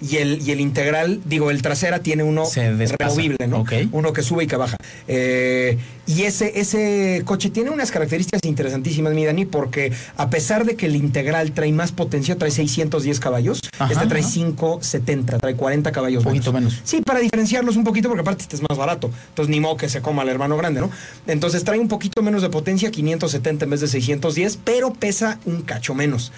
[0.00, 3.64] Y el, y el integral, digo, el trasera tiene uno removible, ¿no?
[3.92, 4.76] Uno que sube y que baja.
[5.08, 10.76] Eh, y ese, ese coche tiene unas características interesantísimas, mi Dani, porque a pesar de
[10.76, 14.30] que el integral trae más potencia, trae 610 caballos, Ajá, este trae ajá.
[14.32, 16.80] 570, trae 40 caballos Un poquito menos.
[16.84, 19.10] Sí, para diferenciarlos un poquito, porque aparte este es más barato.
[19.30, 20.90] Entonces, ni modo que se coma al hermano grande, ¿no?
[21.26, 25.62] Entonces, trae un poquito menos de potencia, 570 en vez de 610, pero pesa un
[25.62, 26.32] cacho menos.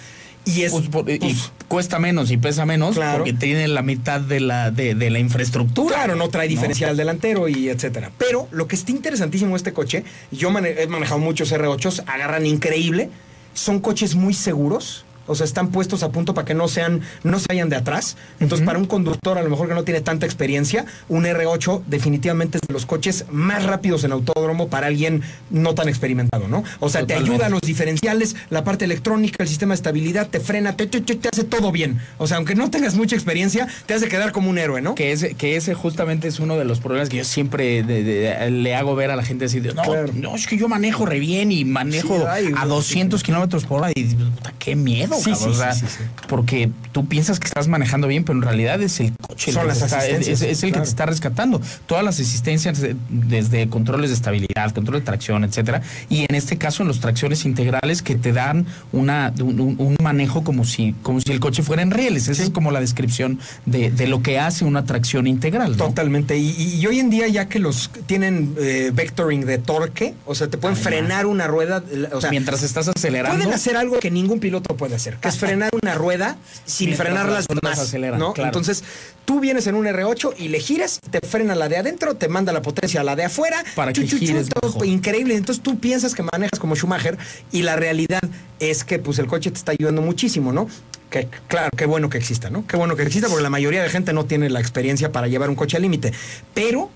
[0.45, 0.71] Y es.
[0.71, 3.19] Pues, y pues, cuesta menos y pesa menos Claro.
[3.19, 5.95] porque tiene la mitad de la, de, de la infraestructura.
[5.95, 8.11] Claro, no trae diferencial delantero y etcétera.
[8.17, 12.45] Pero lo que está interesantísimo de este coche, yo mane- he manejado muchos R8s, agarran
[12.45, 13.09] increíble,
[13.53, 15.05] son coches muy seguros.
[15.31, 18.17] O sea, están puestos a punto para que no sean, no se vayan de atrás.
[18.39, 22.57] Entonces, para un conductor, a lo mejor que no tiene tanta experiencia, un R8 definitivamente
[22.57, 26.63] es de los coches más rápidos en autódromo para alguien no tan experimentado, ¿no?
[26.79, 30.39] O sea, te ayuda a los diferenciales, la parte electrónica, el sistema de estabilidad, te
[30.39, 31.99] frena, te, te- te- te hace todo bien.
[32.17, 34.95] O sea, aunque no tengas mucha experiencia, te hace quedar como un héroe, ¿no?
[34.95, 38.51] Que ese, que ese justamente es uno de los problemas que yo siempre de- de-
[38.51, 40.11] le hago ver a la gente así de, no, Claro.
[40.13, 42.69] no, es que yo manejo re bien y manejo Sí, ay, a güey.
[42.69, 44.15] 200 kilómetros por hora y
[44.59, 45.85] qué miedo, Sí, o sea, sí,
[46.27, 49.63] porque tú piensas que estás manejando bien, pero en realidad es el coche el que
[49.65, 51.61] las te está- es, el que te está rescatando.
[51.85, 56.57] Todas las asistencias de- desde controles de estabilidad, control de tracción, etcétera, y en este
[56.57, 61.21] caso en los tracciones integrales que te dan una un, un- manejo como si como
[61.21, 62.27] si el coche fuera en rieles.
[62.27, 65.71] Esa es como la descripción de, de lo que hace una tracción integral.
[65.77, 65.85] ¿no?
[65.87, 66.37] Totalmente.
[66.37, 70.57] Y, hoy en día ya que los tienen eh, vectoring de torque, o sea, te
[70.57, 73.37] pueden frenar una rueda, o sea, Mientras estás acelerando.
[73.37, 77.07] pueden hacer algo que ningún piloto puede hacer, que es frenar una rueda sin Mientras
[77.07, 78.33] frenar las demás, aceleran, ¿no?
[78.33, 78.49] claro.
[78.49, 78.83] Entonces,
[79.25, 82.51] tú vienes en un R8 y le giras, te frena la de adentro, te manda
[82.51, 85.35] la potencia a la de afuera, Para que gires todo increíble.
[85.35, 87.17] Entonces tú piensas que manejas como Schumacher
[87.51, 88.21] y la realidad
[88.59, 90.67] es que pues el coche te está ayudando muchísimo, ¿no?
[91.09, 92.65] Que, claro, qué bueno que exista, ¿no?
[92.67, 95.49] Qué bueno que exista porque la mayoría de gente no tiene la experiencia para llevar
[95.49, 96.13] un coche al límite.
[96.53, 96.89] Pero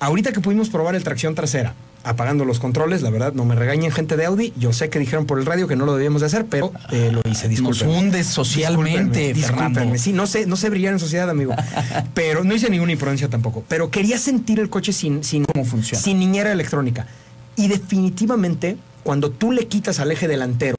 [0.00, 3.90] ahorita que pudimos probar el tracción trasera, apagando los controles, la verdad, no me regañen
[3.92, 4.52] gente de Audi.
[4.56, 7.10] Yo sé que dijeron por el radio que no lo debíamos de hacer, pero eh,
[7.12, 7.88] lo hice, Nos disculpen.
[7.88, 9.32] hundes socialmente.
[9.32, 11.54] Discúlpenme, sí, no sé, no sé brillar en sociedad, amigo.
[12.14, 13.64] Pero no hice ninguna imprudencia tampoco.
[13.68, 16.02] Pero quería sentir el coche sin, sin, ¿Cómo funciona?
[16.02, 17.06] sin niñera electrónica.
[17.56, 20.76] Y definitivamente, cuando tú le quitas al eje delantero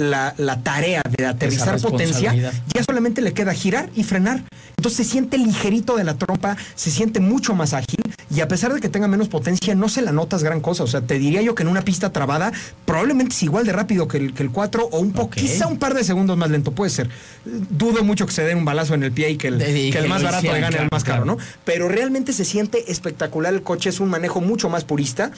[0.00, 4.42] la, la tarea de aterrizar potencia, ya solamente le queda girar y frenar.
[4.76, 8.00] Entonces se siente ligerito de la trompa, se siente mucho más ágil
[8.34, 10.84] y a pesar de que tenga menos potencia, no se la notas gran cosa.
[10.84, 12.52] O sea, te diría yo que en una pista trabada
[12.84, 15.78] probablemente es igual de rápido que el, que el 4 o un poco, quizá un
[15.78, 17.10] par de segundos más lento, puede ser.
[17.44, 20.08] Dudo mucho que se den un balazo en el pie y que el, que el
[20.08, 21.24] más barato le gane al claro, más caro.
[21.24, 21.38] ¿no?
[21.64, 25.32] Pero realmente se siente espectacular el coche, es un manejo mucho más purista.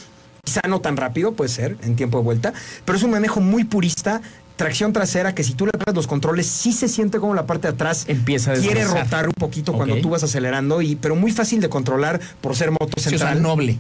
[0.44, 2.52] Quizá no tan rápido, puede ser, en tiempo de vuelta,
[2.84, 4.20] pero es un manejo muy purista.
[4.62, 7.66] Tracción trasera, que si tú le pegas los controles, sí se siente como la parte
[7.68, 11.32] de atrás Empieza a quiere rotar un poquito cuando tú vas acelerando, y, pero muy
[11.32, 13.42] fácil de controlar por ser moto Sí, o sea, central.
[13.42, 13.78] noble.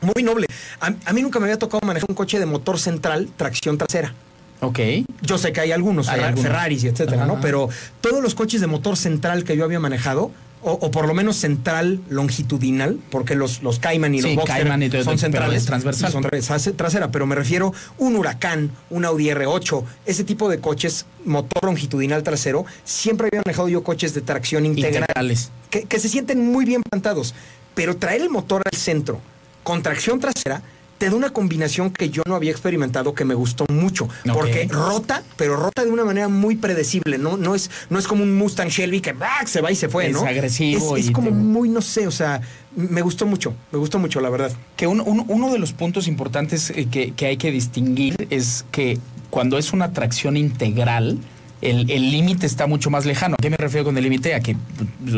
[0.00, 0.46] Muy noble.
[0.80, 4.12] A, a mí nunca me había tocado manejar un coche de motor central, tracción trasera.
[4.60, 4.78] Ok.
[5.22, 6.50] Yo sé que hay algunos, Hay Ferra- algunos.
[6.50, 7.40] Ferraris y etcétera, Ajá, ¿no?
[7.40, 7.68] Pero
[8.00, 10.32] todos los coches de motor central que yo había manejado,
[10.64, 14.90] o, o por lo menos central longitudinal, porque los, los Cayman y Sí, los y
[14.90, 15.58] todo, son centrales.
[15.62, 16.10] es transversal.
[16.10, 21.06] son tra- trasera, pero me refiero un Huracán, un Audi R8, ese tipo de coches,
[21.24, 25.50] motor longitudinal trasero, siempre había manejado yo coches de tracción integral Integrales.
[25.70, 27.34] que, que se sienten muy bien plantados,
[27.74, 29.20] pero traer el motor al centro
[29.62, 30.62] con tracción trasera
[31.04, 35.22] te da una combinación que yo no había experimentado que me gustó mucho, porque rota,
[35.36, 38.68] pero rota de una manera muy predecible, no, no, es, no es como un Mustang
[38.68, 39.46] Shelby que ¡bac!
[39.46, 40.22] se va y se fue, Es ¿no?
[40.24, 42.40] agresivo Es, es y como te- muy, no sé, o sea,
[42.74, 44.50] me gustó mucho, me gustó mucho, la verdad.
[44.76, 48.64] Que un- un- uno de los puntos importantes eh, que, que hay que distinguir es
[48.70, 51.18] que cuando es una tracción integral,
[51.60, 53.34] el límite está mucho más lejano.
[53.38, 54.34] ¿A qué me refiero con el límite?
[54.34, 54.56] A que,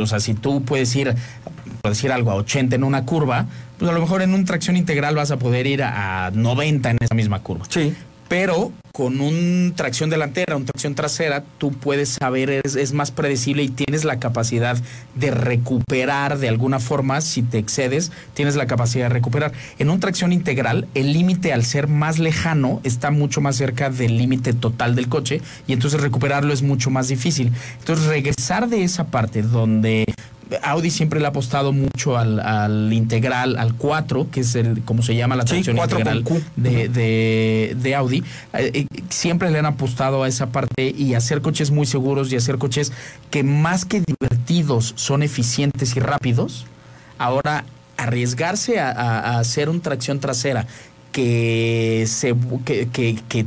[0.00, 1.14] o sea, si tú puedes ir,
[1.86, 3.46] puedes ir algo a 80 en una curva,
[3.78, 6.90] pues a lo mejor en una tracción integral vas a poder ir a, a 90
[6.90, 7.64] en esa misma curva.
[7.68, 7.94] Sí.
[8.26, 13.62] Pero con un tracción delantera, un tracción trasera, tú puedes saber, es, es más predecible
[13.62, 14.76] y tienes la capacidad
[15.14, 19.52] de recuperar de alguna forma, si te excedes, tienes la capacidad de recuperar.
[19.78, 24.18] En un tracción integral, el límite al ser más lejano está mucho más cerca del
[24.18, 27.52] límite total del coche y entonces recuperarlo es mucho más difícil.
[27.78, 30.04] Entonces regresar de esa parte donde
[30.70, 35.02] Audi siempre le ha apostado mucho al, al integral, al 4, que es el, como
[35.02, 36.42] se llama la Sí, tracción 4 con integral Q.
[36.56, 38.18] de, de, de Audi.
[38.54, 42.36] Eh, eh, siempre le han apostado a esa parte y hacer coches muy seguros y
[42.36, 42.92] hacer coches
[43.30, 46.66] que más que divertidos son eficientes y rápidos.
[47.18, 47.64] Ahora,
[47.96, 50.66] arriesgarse a, a- a hacer un tracción trasera
[51.12, 53.46] que se que, que- que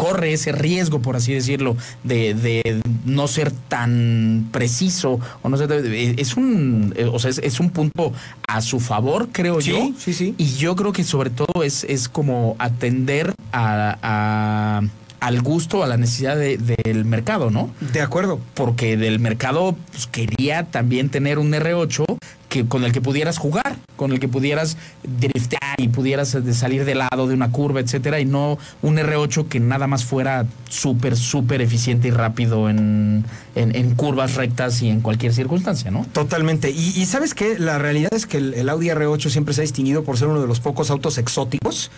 [0.00, 5.70] corre ese riesgo, por así decirlo, de, de no ser tan preciso o no ser,
[5.72, 8.12] es un eh, o sea, es, es un punto
[8.48, 9.90] a su favor, creo Sí, yo.
[9.98, 10.34] sí, sí.
[10.38, 14.82] Y yo creo que sobre todo es, es como atender a, a-
[15.20, 17.70] al gusto, a la necesidad de- del mercado, ¿no?
[17.92, 18.40] De acuerdo.
[18.54, 22.04] Porque del mercado pues, quería también tener un R8
[22.48, 26.84] que, con el que pudieras jugar, con el que pudieras driftear y pudieras de salir
[26.84, 31.16] de lado de una curva, etcétera, y no un R8 que nada más fuera súper,
[31.16, 36.06] súper eficiente y rápido en, en- en curvas rectas y en cualquier circunstancia, ¿no?
[36.12, 36.70] Totalmente.
[36.70, 39.62] Y, y sabes que la realidad es que el, el Audi R8 siempre se ha
[39.62, 41.90] distinguido por ser uno de los pocos autos exóticos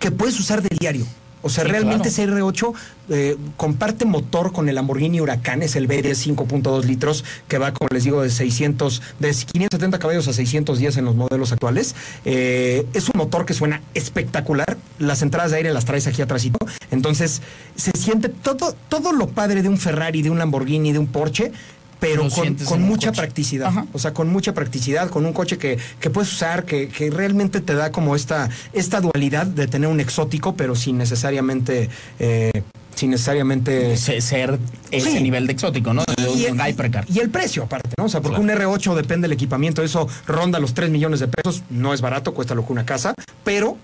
[0.00, 1.06] que puedes usar de diario.
[1.46, 2.42] O sea, Sí, realmente claro.
[2.42, 2.72] ese R8
[3.08, 7.88] eh, comparte motor con el Lamborghini Huracán, es el BD 5.2 litros, que va, como
[7.92, 11.94] les digo, de 600, de 570 caballos a 610 en los modelos actuales.
[12.24, 14.76] Eh, es un motor que suena espectacular.
[14.98, 16.58] Las entradas de aire las traes aquí atrásito.
[16.90, 17.42] Entonces,
[17.76, 21.52] se siente todo, todo lo padre de un Ferrari, de un Lamborghini, de un Porsche,
[21.98, 22.28] pero
[22.66, 23.20] con, mucha coche.
[23.20, 23.68] practicidad.
[23.68, 23.86] Ajá.
[23.92, 27.60] O sea, con mucha practicidad, con un coche que, que puedes usar, que, que realmente
[27.60, 32.50] te da como esta, esta dualidad de tener un exótico, pero sin necesariamente, eh,
[32.94, 34.58] sin necesariamente Se- ser
[34.90, 35.22] ese Sí.
[35.22, 36.02] nivel de exótico, ¿no?
[36.16, 37.04] De Y un el, hypercar.
[37.08, 38.04] y el precio aparte, ¿no?
[38.04, 38.64] O sea, porque Claro.
[38.66, 42.32] un R8 depende del equipamiento, eso ronda los 3 millones de pesos, no es barato,
[42.34, 43.76] cuesta lo que una casa, pero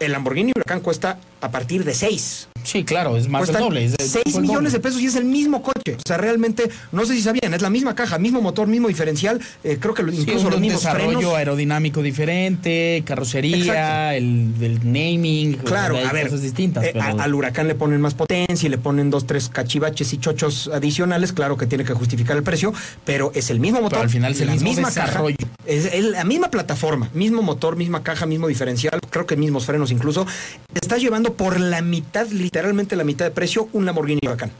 [0.00, 2.48] el Lamborghini Huracán cuesta a partir de 6.
[2.64, 3.84] Sí, claro, es más del doble.
[3.84, 5.96] es- 6 fue el millones de pesos y es el mismo coche.
[5.96, 9.40] O sea, realmente, no sé si sabían, es la misma caja, mismo motor, mismo diferencial,
[9.62, 11.34] eh, creo que lo- Sí, incluso un los mismos desarrollo frenos.
[11.36, 16.84] aerodinámico diferente, carrocería, el, el naming, Claro, a ver, cosas distintas.
[16.84, 20.18] eh, pero- al huracán le ponen más potencia y le ponen dos, tres cachivaches y
[20.18, 22.72] chochos adicionales, claro que tiene que justificar el precio,
[23.04, 24.00] pero es el mismo motor.
[24.00, 25.36] al final es el la mismo misma desarrollo.
[25.36, 29.66] caja, es, es la misma plataforma, mismo motor, misma caja, mismo diferencial, creo que mismos
[29.66, 30.26] frenos incluso.
[30.72, 34.52] Te estás llevando por la mitad, literalmente la mitad de precio, un Lamborghini Huracán.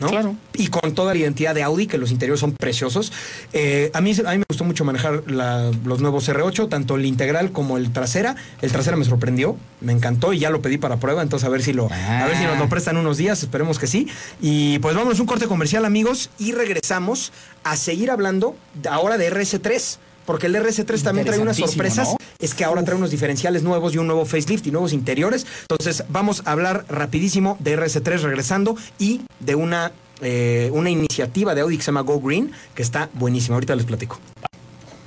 [0.00, 0.06] ¿no?
[0.10, 0.36] Claro.
[0.54, 3.10] Y con toda la identidad de Audi, que los interiores son preciosos.
[3.52, 7.04] Eh, a, mí, a mí me gustó mucho manejar la- los nuevos R8, tanto el
[7.04, 8.36] integral como el trasera.
[8.62, 11.62] El trasera me sorprendió, me encantó y ya lo pedí para prueba, entonces a ver
[11.62, 14.06] si lo, a ver si nos lo prestan unos días, esperemos que sí.
[14.40, 17.32] Y pues vámonos un corte comercial, amigos, y regresamos
[17.64, 18.54] a seguir hablando
[18.88, 19.98] ahora de RS3.
[20.28, 22.08] Porque el RS3 también trae unas sorpresas.
[22.08, 22.16] ¿no?
[22.38, 25.46] Es que ahora trae unos diferenciales nuevos y un nuevo facelift y nuevos interiores.
[25.62, 31.62] Entonces vamos a hablar rapidísimo de RS3 regresando y de una, eh, una iniciativa de
[31.62, 33.54] Audi que se llama Go Green, que está buenísima.
[33.54, 34.20] Ahorita les platico.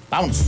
[0.10, 0.42] Vámonos.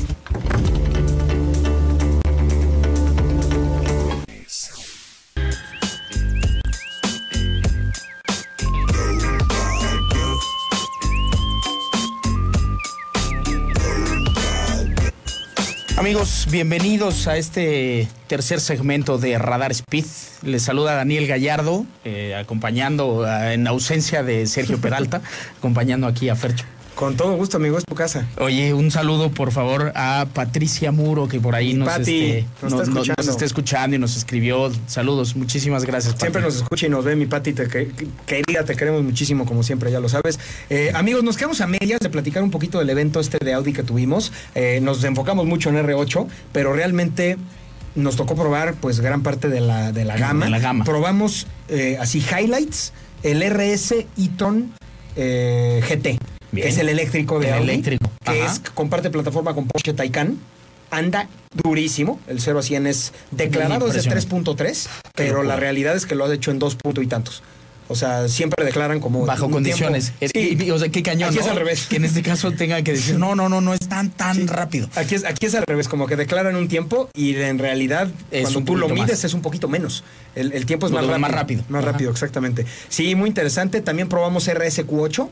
[16.03, 20.03] Amigos, bienvenidos a este tercer segmento de Radar Speed.
[20.41, 25.21] Les saluda Daniel Gallardo, eh, acompañando eh, en ausencia de Sergio Peralta,
[25.57, 26.65] acompañando aquí a Fercho.
[26.95, 28.27] Con todo gusto, amigo, es tu casa.
[28.37, 32.71] Oye, un saludo por favor a Patricia Muro, que por ahí nos, Pati, este, nos
[32.71, 33.31] no- está no- escuchando.
[33.31, 34.71] está escuchando y nos escribió.
[34.85, 36.13] Saludos, muchísimas gracias.
[36.13, 36.21] Pati.
[36.21, 37.91] Siempre nos escucha y nos ve, mi Pati, te, que-
[38.27, 40.39] querida, te queremos muchísimo, como siempre, ya lo sabes.
[40.69, 43.73] Eh, amigos, nos quedamos a medias de platicar un poquito del evento este de Audi
[43.73, 44.31] que tuvimos.
[44.53, 47.37] Eh, nos enfocamos mucho en R8, pero realmente
[47.95, 50.45] nos tocó probar pues gran parte de la, de la gama.
[50.45, 50.85] De la gama.
[50.85, 54.05] Probamos eh, así highlights, el RS
[55.15, 56.17] eh, GT,
[56.53, 56.65] Bien.
[56.67, 60.37] que es el eléctrico de El Audi, eléctrico, que es comparte plataforma con Porsche Taycan.
[60.91, 61.27] Anda
[61.63, 64.51] durísimo, el 0 a 100 es declarado es de Impresionante.
[64.63, 67.41] 3.3, pero la realidad es que lo has hecho en 2 punto y tantos.
[67.89, 70.13] O sea, siempre declaran como Bajo condiciones.
[70.21, 70.57] Eh, Sí.
[70.57, 71.29] y- o sea, qué cañón.
[71.29, 71.43] Aquí ¿no?
[71.43, 71.85] es al revés.
[71.87, 74.45] Que en este caso tenga que decir, no, no, no, no es tan, tan Sí.
[74.45, 74.87] rápido.
[74.95, 78.43] Aquí es, aquí es al revés, como que declaran un tiempo y en realidad Es
[78.43, 79.23] cuando tú lo mides más.
[79.25, 80.03] es un poquito menos.
[80.33, 81.19] El, el tiempo es Lo más rápido.
[81.19, 81.63] más rápido.
[81.69, 81.91] Más Ajá.
[81.91, 82.65] rápido, exactamente.
[82.87, 83.81] Sí, muy interesante.
[83.81, 85.27] También probamos RSQ8,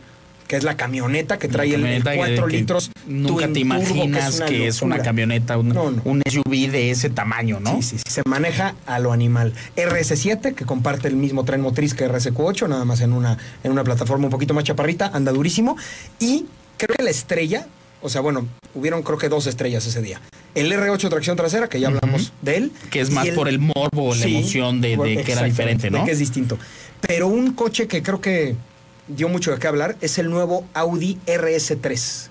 [0.51, 2.91] que es la camioneta que trae el- el, camioneta que- 4 que litros.
[3.07, 5.05] Nunca te imaginas que es una, locura.
[5.05, 6.01] camioneta, un, No, no.
[6.03, 7.77] un SUV de ese tamaño, ¿no?
[7.77, 9.53] Sí, sí, sí, se maneja a lo animal.
[9.77, 13.85] RS7, que comparte el mismo tren motriz que RSQ8, nada más en una, en una
[13.85, 15.77] plataforma un poquito más chaparrita, anda durísimo.
[16.19, 17.67] Y creo que la estrella,
[18.01, 20.19] o sea, bueno, hubieron creo que dos estrellas ese día.
[20.53, 22.71] El R8 tracción trasera, que ya hablamos de él.
[22.89, 25.91] Que es más por el morbo, la Sí, emoción de, de que era diferente, de
[25.97, 26.03] ¿no?
[26.03, 26.57] que es distinto.
[26.99, 28.57] Pero un coche que creo que
[29.15, 32.29] dio mucho de qué hablar es el nuevo Audi RS3.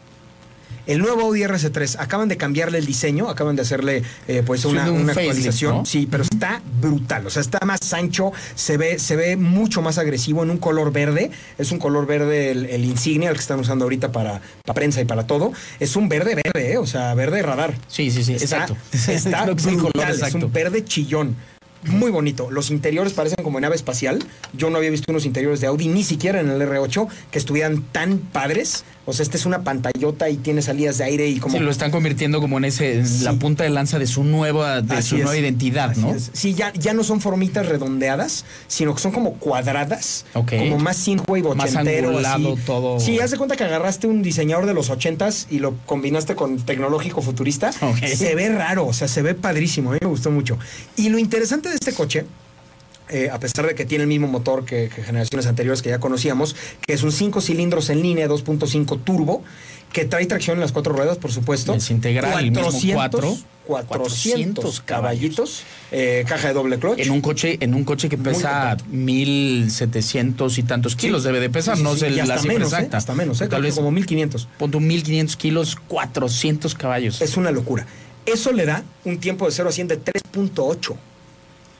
[0.86, 4.90] El nuevo Audi RS3, acaban de cambiarle el diseño, acaban de hacerle eh, pues una,
[4.90, 5.76] un una facelift, actualización.
[5.76, 5.84] ¿no?
[5.84, 9.98] Sí, pero está brutal, o sea, está más ancho, se ve, se ve mucho más
[9.98, 11.30] agresivo en un color verde.
[11.58, 15.00] Es un color verde el, el insignia, el que están usando ahorita para, para prensa
[15.00, 15.52] y para todo.
[15.78, 16.78] Es un verde verde, ¿eh?
[16.78, 17.74] o sea, verde radar.
[17.86, 18.76] Sí, sí, sí, Está, exacto.
[18.92, 19.44] está
[19.76, 21.36] brutal, es un verde chillón.
[21.84, 22.50] Muy bonito.
[22.50, 24.22] Los interiores parecen como nave espacial.
[24.52, 27.82] Yo no había visto unos interiores de Audi, ni siquiera en el R8, que estuvieran
[27.82, 28.84] tan padres.
[29.10, 31.56] O sea, este es una pantallota y tiene salidas de aire y como.
[31.58, 33.24] Sí, lo están convirtiendo como en ese, en Sí.
[33.24, 35.22] la punta de lanza de su nueva, de Así su es.
[35.24, 36.14] nueva identidad, Así ¿no?
[36.14, 36.30] es.
[36.32, 40.24] Sí, ya, ya no son formitas redondeadas, sino que son como cuadradas.
[40.34, 40.52] Ok.
[40.58, 42.08] Como más synthwave Más ochentero.
[42.10, 42.62] angulado así.
[42.64, 43.00] todo.
[43.00, 46.58] Sí, haz de cuenta que agarraste un diseñador de los ochentas y lo combinaste con
[46.58, 47.72] tecnológico futurista.
[47.72, 49.90] Se ve raro, o sea, se ve padrísimo.
[49.90, 50.58] A mí me gustó mucho.
[50.96, 52.24] Y lo interesante de este coche
[53.10, 55.98] eh, a pesar de que tiene el mismo motor que, que generaciones anteriores que ya
[55.98, 59.42] conocíamos, que es un 5 cilindros en línea 2.5 turbo,
[59.92, 61.74] que trae tracción en las cuatro ruedas, por supuesto.
[61.74, 63.36] Es integral, el mismo cuatro.
[63.66, 66.98] 400 400 caballitos, eh, caja de doble clutch.
[66.98, 68.96] En un coche, en un coche que pesa contento.
[68.96, 72.76] 1700 y tantos kilos debe de pesar, Sí, sí, no sé la cifra menos, ¿eh?
[72.76, 72.96] exacta.
[72.96, 73.46] hasta menos, ¿eh?
[73.46, 74.48] Tal vez como 1500.
[74.58, 77.20] punto 1500 kilos, 400 caballos.
[77.20, 77.86] Es una locura.
[78.26, 80.96] Eso le da un tiempo de 0 a 100 de 3.8.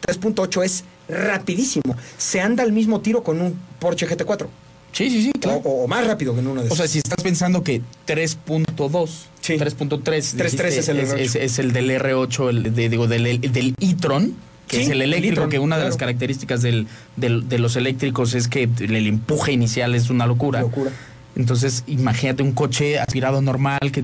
[0.00, 1.96] 3.8 es rapidísimo.
[2.18, 4.46] Se anda al mismo tiro con un Porsche GT4.
[4.92, 5.58] sí, sí, sí, O, claro.
[5.60, 6.78] o más rápido que en uno de O esos.
[6.78, 9.10] sea, si estás pensando que 3.2,
[9.40, 9.56] Sí.
[9.56, 11.18] 3.3, 3.3 es el es, R8.
[11.20, 14.34] es- es el del R8, el de- digo, del, del e-tron,
[14.68, 15.88] que Sí, es el eléctrico, e-tron, que una de claro.
[15.90, 16.86] las características del,
[17.16, 20.60] del- de los eléctricos es que el, el empuje inicial es una locura.
[20.60, 20.90] Locura.
[21.36, 24.02] Entonces, imagínate un coche aspirado normal, que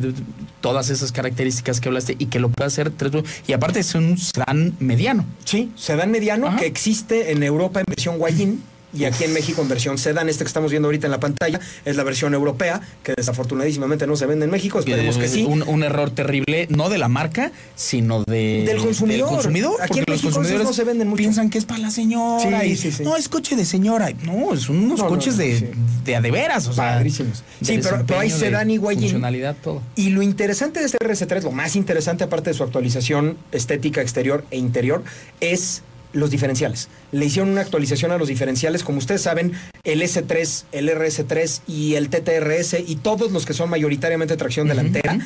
[0.60, 3.12] todas esas características que hablaste y que lo pueda hacer tres
[3.46, 5.24] Y aparte es un sedán mediano.
[5.44, 6.58] Sí, sedán mediano Ajá.
[6.58, 8.62] que existe en Europa en versión Guayín
[8.96, 10.28] y aquí en México en versión sedán.
[10.28, 14.16] Este que estamos viendo ahorita en la pantalla es la versión europea, que desafortunadísimamente no
[14.16, 14.78] se vende en México.
[14.78, 15.44] Esperemos que sí.
[15.44, 19.28] Un, un error terrible, no de la marca, sino de, Del consumidor.
[19.28, 21.18] consumidor, Aquí en los México consumidores no se venden mucho.
[21.18, 22.60] piensan que es para la señora.
[22.62, 23.02] Sí, y, sí, sí.
[23.04, 24.10] No, es coche de señora.
[24.24, 25.72] No, son unos No, coches no, de,
[26.04, 26.66] de a de veras.
[26.68, 27.42] O sea, Padrísimos.
[27.62, 29.02] Sí, pero- pero de sedán y guayín.
[29.02, 29.82] Funcionalidad, todo.
[29.96, 34.44] Y lo interesante de este RS3, lo más interesante aparte de su actualización estética exterior
[34.50, 35.02] e interior,
[35.40, 35.82] es
[36.16, 36.88] los diferenciales.
[37.12, 39.52] Le hicieron una actualización a los diferenciales, como ustedes saben,
[39.84, 45.18] el S3, el RS3 y el TTRS y todos los que son mayoritariamente tracción delantera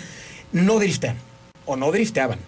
[0.52, 1.16] no driftean
[1.66, 2.38] o no drifteaban.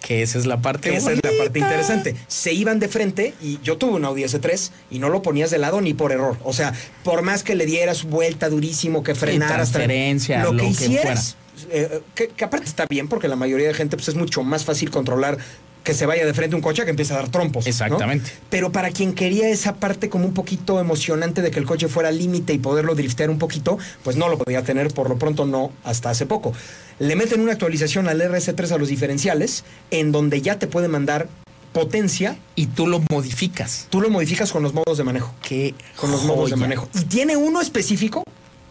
[0.00, 0.90] Que esa es la parte.
[0.90, 2.16] Que esa es la parte interesante.
[2.26, 5.58] Se iban de frente y yo tuve un Audi S3 y no lo ponías de
[5.58, 6.36] lado ni por error.
[6.42, 6.72] O sea,
[7.04, 10.84] por más que le dieras vuelta durísimo, que frenaras, tra- transferencia, lo, lo que que
[10.86, 11.36] hicieras,
[11.70, 14.64] eh, que, que aparte está bien porque la mayoría de gente pues es mucho más
[14.64, 15.38] fácil controlar
[15.84, 17.64] que se vaya de frente un coche que empiece a dar trompos.
[17.64, 17.70] ¿no?
[17.70, 18.30] Exactamente.
[18.50, 22.10] Pero para quien quería esa parte como un poquito emocionante de que el coche fuera
[22.10, 25.72] límite y poderlo driftear un poquito, pues no lo podía tener, por lo pronto no,
[25.84, 26.52] hasta hace poco.
[26.98, 31.28] Le meten una actualización al RS3 a los diferenciales, en donde ya te puede mandar
[31.72, 33.86] potencia, Y tú lo modificas.
[33.88, 35.34] tú lo modificas con los modos de manejo.
[35.42, 36.88] Qué Con los modos de manejo.
[36.94, 38.24] Y tiene uno específico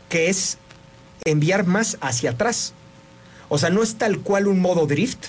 [0.08, 0.58] que es
[1.26, 2.74] enviar más hacia atrás.
[3.50, 5.28] O sea, no es tal cual un modo drift,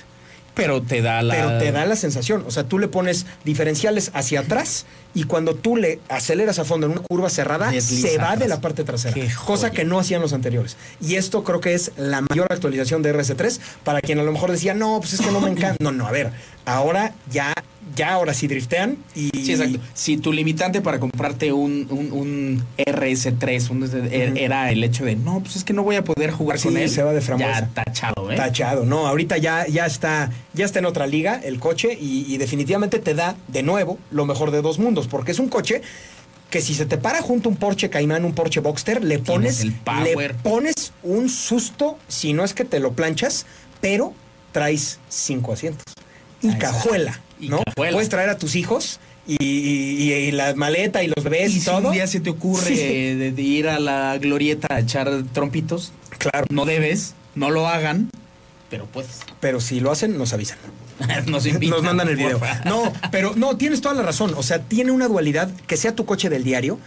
[0.54, 1.34] Pero te da la.
[1.34, 2.44] pero te da la sensación.
[2.46, 4.84] O sea, tú le pones diferenciales hacia atrás
[5.14, 8.38] y cuando tú le aceleras a fondo en una curva cerrada, Desliza se va atrás.
[8.40, 9.16] de la parte trasera.
[9.46, 10.76] Cosa que no hacían los anteriores.
[11.00, 14.50] Y esto creo que es la mayor actualización de RS3 para quien a lo mejor
[14.52, 15.76] decía, no, pues es que no me encanta.
[15.82, 16.30] No, no, a ver,
[16.64, 17.52] ahora ya,
[17.97, 19.31] ya ahora sí driftean y...
[19.45, 19.79] Sí, exacto.
[19.95, 25.16] Si tu limitante para comprarte un, un, un RS3 un- er- era el hecho de,
[25.16, 26.88] no, pues es que no voy a poder jugar Sí, con él.
[26.88, 27.61] se va de frambuesa.
[27.61, 28.37] Ya tachado, ¿eh?
[28.37, 32.38] Tachado, no, ahorita ya, ya está, ya está en otra liga el coche y, y
[32.38, 35.83] definitivamente te da de nuevo lo mejor de dos mundos, porque es un coche
[36.51, 39.75] que si se te para junto un Porsche Cayman, un Porsche Boxster, le pones, el
[40.05, 43.47] le pones un susto, si no es que te lo planchas,
[43.81, 44.12] pero
[44.53, 45.83] traes cinco asientos
[46.42, 46.77] y Ah, exacto.
[46.77, 47.62] cajuela, Y ¿no?
[47.64, 47.92] cajuela.
[47.92, 51.61] Puedes traer a tus hijos y, y- y la maleta y los bebés y, Y
[51.61, 51.88] si todo.
[51.88, 52.76] un día se te ocurre Sí.
[52.76, 58.11] de, de ir a la glorieta a echar trompitos, Claro, no debes, no lo hagan,
[58.70, 59.20] pero puedes.
[59.40, 60.59] pero si lo hacen, nos avisan.
[61.26, 61.70] Nos invitan.
[61.76, 62.40] Nos mandan el video.
[62.64, 64.35] No, pero no, tienes toda la razón.
[64.37, 66.78] O sea, tiene una dualidad que sea tu coche del diario,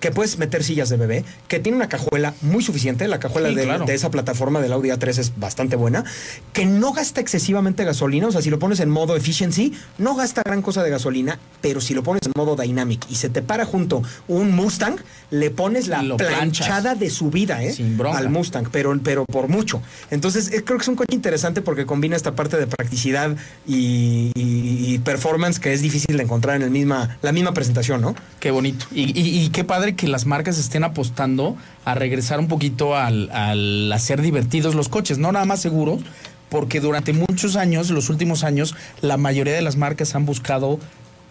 [0.00, 3.08] que puedes meter sillas de bebé, que tiene una cajuela muy suficiente.
[3.08, 3.84] La cajuela Sí, de, claro.
[3.86, 6.04] de esa plataforma del Audi A3 es bastante buena,
[6.52, 8.28] que no gasta excesivamente gasolina.
[8.28, 11.80] O sea, si lo pones en modo efficiency, no gasta gran cosa de gasolina, pero
[11.80, 14.96] si lo pones en modo dynamic y se te para junto un Mustang,
[15.30, 16.66] le pones la Lo planchas.
[16.66, 17.72] planchada de su vida, ¿eh?
[17.72, 17.98] Sin.
[18.04, 19.80] Al Mustang, pero, pero por mucho.
[20.10, 24.30] Entonces, eh, creo que es un coche interesante porque combina esta parte de practicidad y,
[24.34, 28.14] y- y performance que es difícil de encontrar en el misma, la misma presentación, ¿no?
[28.40, 28.86] Qué bonito.
[28.92, 34.22] Y qué padre que las marcas estén apostando a regresar un poquito al, al hacer
[34.22, 36.02] divertidos los coches, no nada más seguros,
[36.48, 40.78] porque durante muchos años, los últimos años, la mayoría de las marcas han buscado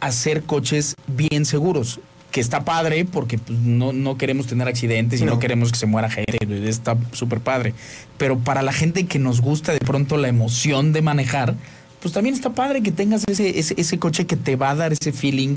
[0.04, 2.00] hacer coches bien seguros.
[2.32, 5.34] Que está padre porque pues, no, no queremos tener accidentes y no.
[5.34, 5.40] No.
[5.40, 6.68] queremos que se muera gente.
[6.68, 7.74] Está súper padre.
[8.18, 11.56] Pero para la gente que nos gusta de pronto la emoción de manejar,
[12.02, 14.92] pues también está padre que tengas ese, ese, ese coche que te va a dar
[14.94, 15.56] ese feeling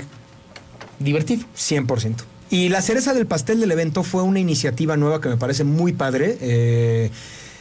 [0.99, 1.43] divertido.
[1.57, 2.15] 100%.
[2.49, 5.91] Y la cereza del pastel del evento fue una iniciativa nueva que me parece muy
[5.93, 6.37] padre.
[6.39, 7.11] Eh,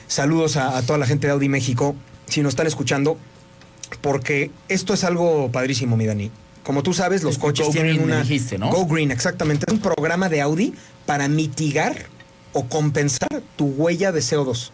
[0.07, 1.96] saludos a, a toda la gente de Audi México,
[2.27, 3.18] si nos están escuchando,
[4.01, 6.31] porque esto es algo padrísimo, mi Dani.
[6.62, 8.22] Como tú sabes, los coches Go tienen Green me una...
[8.22, 8.70] dijiste, ¿no?
[8.70, 9.66] Go Green, exactamente.
[9.68, 12.07] Es un programa de Audi para mitigar
[12.53, 14.70] o compensar tu huella de CO2.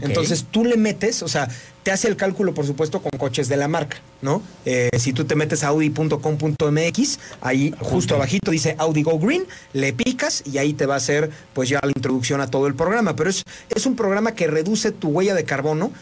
[0.00, 1.48] Entonces tú le metes, o sea,
[1.82, 4.42] te hace el cálculo, por supuesto, con coches de la marca, ¿no?
[4.66, 9.92] Eh, si tú te metes a audi.com.mx, ahí justo abajito dice Audi Go Green, le
[9.92, 13.16] picas y ahí te va a hacer pues ya la introducción a todo el programa.
[13.16, 15.92] Pero es, es un programa que reduce tu huella de carbono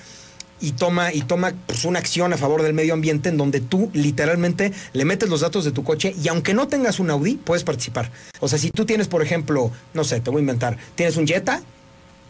[0.61, 3.91] y toma, y toma pues, una acción a favor del medio ambiente en donde tú
[3.93, 7.65] literalmente le metes los datos de tu coche y aunque no tengas un Audi, puedes
[7.65, 8.11] participar.
[8.41, 11.27] O sea, si tú tienes, por ejemplo, no sé, te voy a inventar, tienes un
[11.27, 11.63] Jetta,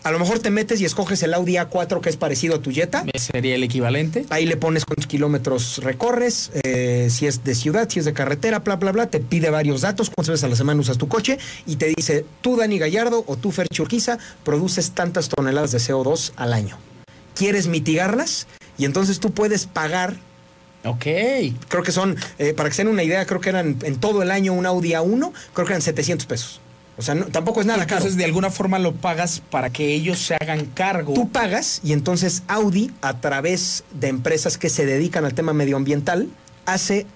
[0.07, 2.71] a lo mejor te metes y escoges el Audi A4 que es parecido a tu
[2.71, 3.05] Jetta.
[3.17, 4.25] Sería el equivalente.
[4.31, 8.61] Ahí le pones cuántos kilómetros recorres, eh, si es de ciudad, si es de carretera,
[8.61, 9.09] bla, bla, bla.
[9.09, 12.25] Te pide varios datos, cuántas veces a la semana usas tu coche y te dice,
[12.41, 16.79] tú, Dani Gallardo, o tú, Fer Churquiza, produces tantas toneladas de CO2 al año.
[17.35, 18.47] ¿Quieres mitigarlas?
[18.79, 20.15] Y entonces tú puedes pagar
[20.85, 21.05] Ok.
[21.67, 24.23] Creo que son, eh, para que se den una idea, creo que eran en todo
[24.23, 26.61] el año un Audi A1, creo que eran 700 pesos.
[26.99, 27.99] O sea, no- tampoco es nada caro.
[27.99, 31.13] Entonces, de alguna forma lo pagas para que ellos se hagan cargo.
[31.15, 36.29] Tú pagas y entonces Audi, a través de empresas que se dedican al tema medioambiental,
[36.65, 37.07] hace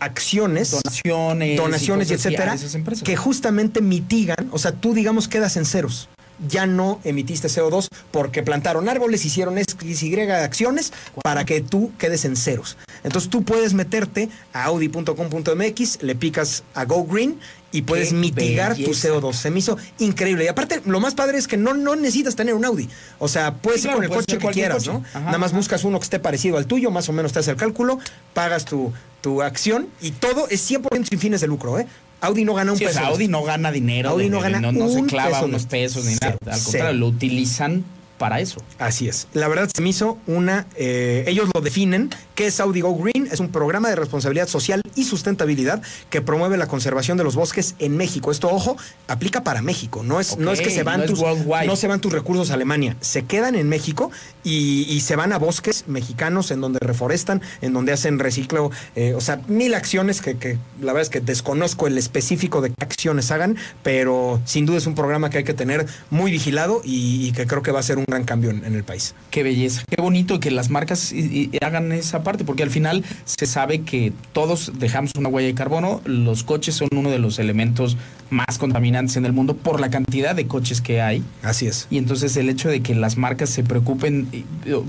[0.00, 2.56] acciones, donaciones, donaciones y etcétera,
[3.04, 6.08] que justamente mitigan, o sea, tú digamos quedas en ceros.
[6.48, 12.24] Ya no emitiste CO2 porque plantaron árboles, hicieron X, Y acciones para que tú quedes
[12.24, 12.76] en ceros.
[13.02, 17.38] Entonces tú puedes meterte a audi.com.mx, le picas a Go Green
[17.72, 19.08] y puedes Qué mitigar tu belleza.
[19.10, 19.32] CO2.
[19.32, 20.44] Se me hizo increíble.
[20.44, 22.88] Y aparte, lo más padre es que no, no necesitas tener un Audi.
[23.18, 24.92] O sea, puedes Sí, ir claro, con el coche que quieras, coche.
[24.92, 25.04] ¿no?
[25.10, 25.58] Ajá, Nada más ajá.
[25.58, 27.98] buscas uno que esté parecido al tuyo, más o menos te hace el cálculo,
[28.34, 31.86] pagas tu, tu acción y todo es 100% sin fines de lucro, ¿eh?
[32.20, 33.00] Audi no gana un Sí, o peso.
[33.00, 34.10] sea, Audi no gana dinero.
[34.10, 36.36] Audi no gana no, no se un clava peso unos pesos ni nada.
[36.50, 37.84] Al contrario, lo utilizan
[38.18, 38.62] para eso.
[38.78, 39.28] Así es.
[39.32, 40.66] La verdad se me hizo una.
[40.76, 42.10] eh, ellos lo definen.
[42.40, 43.28] ¿Qué es Audi Go Green?
[43.30, 47.74] Es un programa de responsabilidad social y sustentabilidad que promueve la conservación de los bosques
[47.80, 48.30] en México.
[48.30, 48.78] Esto, ojo,
[49.08, 50.02] aplica para México.
[50.02, 51.18] No es, no es que se van no tus,
[51.66, 52.96] no se van tus recursos a Alemania.
[53.02, 54.10] Se quedan en México
[54.42, 58.70] y, y se van a bosques mexicanos en donde reforestan, en donde hacen reciclo.
[58.96, 62.70] eh, o sea, mil acciones que, que la verdad es que desconozco el específico de
[62.70, 66.80] qué acciones hagan, pero sin duda es un programa que hay que tener muy vigilado
[66.86, 69.14] y, y que creo que va a ser un gran cambio en- en el país.
[69.30, 73.04] Qué belleza, qué bonito que las marcas y- y hagan esa parte, porque al final
[73.24, 76.00] se sabe que todos dejamos una huella de carbono.
[76.04, 77.96] Los coches son uno de los elementos
[78.30, 81.22] más contaminantes en el mundo por la cantidad de coches que hay.
[81.42, 81.86] Así es.
[81.90, 84.28] Y entonces el hecho de que las marcas se preocupen,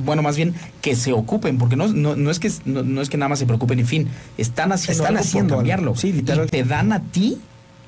[0.03, 3.09] bueno, más bien que se ocupen, porque no, no, no es, que, no, no es
[3.09, 5.59] que nada más se preocupen y fin, están haciendo Están algo haciendo por algo.
[5.61, 5.95] cambiarlo.
[5.95, 6.45] Sí, literal.
[6.45, 7.37] Y te dan a ti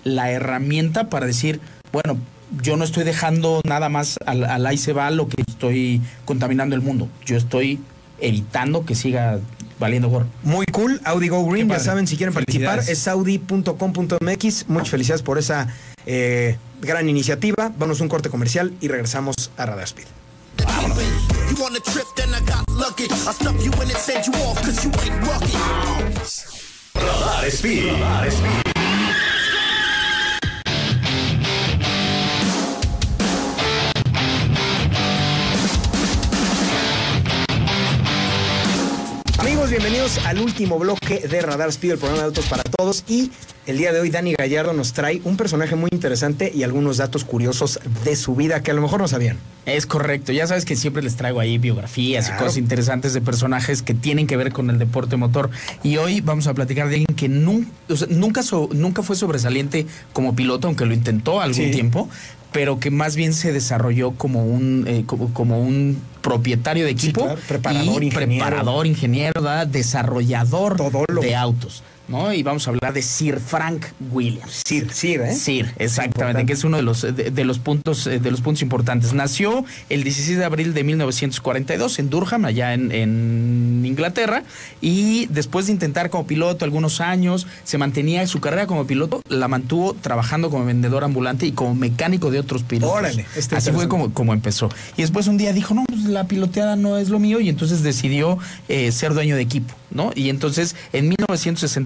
[0.04, 1.60] la herramienta para decir,
[1.92, 2.18] bueno,
[2.62, 6.76] yo no estoy dejando nada más al, al ahí se va lo que estoy contaminando
[6.76, 7.08] el mundo.
[7.26, 7.80] Yo estoy
[8.24, 9.40] evitando que siga
[9.80, 10.28] valiendo gorro.
[10.44, 14.70] Muy cool, Audi Go Green, ya saben, si quieren participar, es audi.com.mx.
[14.70, 15.68] Muchas felicidades por esa
[16.06, 17.72] eh, gran iniciativa.
[17.78, 20.06] Vamos a un corte comercial y regresamos a Radar Speed.
[21.56, 22.34] You on a trip, then
[39.78, 43.04] bienvenidos al último bloque de Radar Speed, el programa de autos para todos.
[43.08, 43.32] Y
[43.66, 47.26] el día de hoy Dani Gallardo nos trae un personaje muy interesante y algunos datos
[47.26, 49.38] curiosos de su vida que a lo mejor no sabían.
[49.66, 52.40] Es correcto, ya sabes que siempre les traigo ahí biografías Claro.
[52.40, 55.50] y cosas interesantes de personajes que tienen que ver con el deporte motor.
[55.82, 59.16] Y hoy vamos a platicar de alguien que nun- o sea, nunca, so- nunca fue
[59.16, 61.72] sobresaliente como piloto, aunque lo intentó algún Sí.
[61.72, 62.10] tiempo,
[62.52, 67.10] pero que más bien se desarrolló como un, eh, como, como un propietario de Sí,
[67.10, 68.46] equipo, claro, preparador, y ingeniero.
[68.46, 69.68] preparador, ingeniero, ¿verdad?
[69.68, 71.22] desarrollador Todólogo.
[71.22, 71.84] de autos.
[72.08, 72.34] ¿No?
[72.34, 74.62] Y vamos a hablar de Sir Frank Williams.
[74.66, 75.34] Sir, Sir, ¿eh?
[75.34, 78.62] Sir, exactamente, que es uno de los, de, de los puntos, eh, de los puntos
[78.62, 79.14] importantes.
[79.14, 84.44] Nació el 16 de abril de 1942 en Durham, allá en, en Inglaterra,
[84.82, 89.48] y después de intentar como piloto algunos años, se mantenía su carrera como piloto, la
[89.48, 92.98] mantuvo trabajando como vendedor ambulante y como mecánico de otros pilotos.
[92.98, 93.26] Órale,
[93.56, 94.70] Así fue como, como empezó.
[94.98, 97.84] Y después un día dijo, no, pues la piloteada no es lo mío, y entonces
[97.84, 98.38] decidió
[98.68, 100.12] eh, ser dueño de equipo, ¿no?
[100.16, 101.10] Y entonces en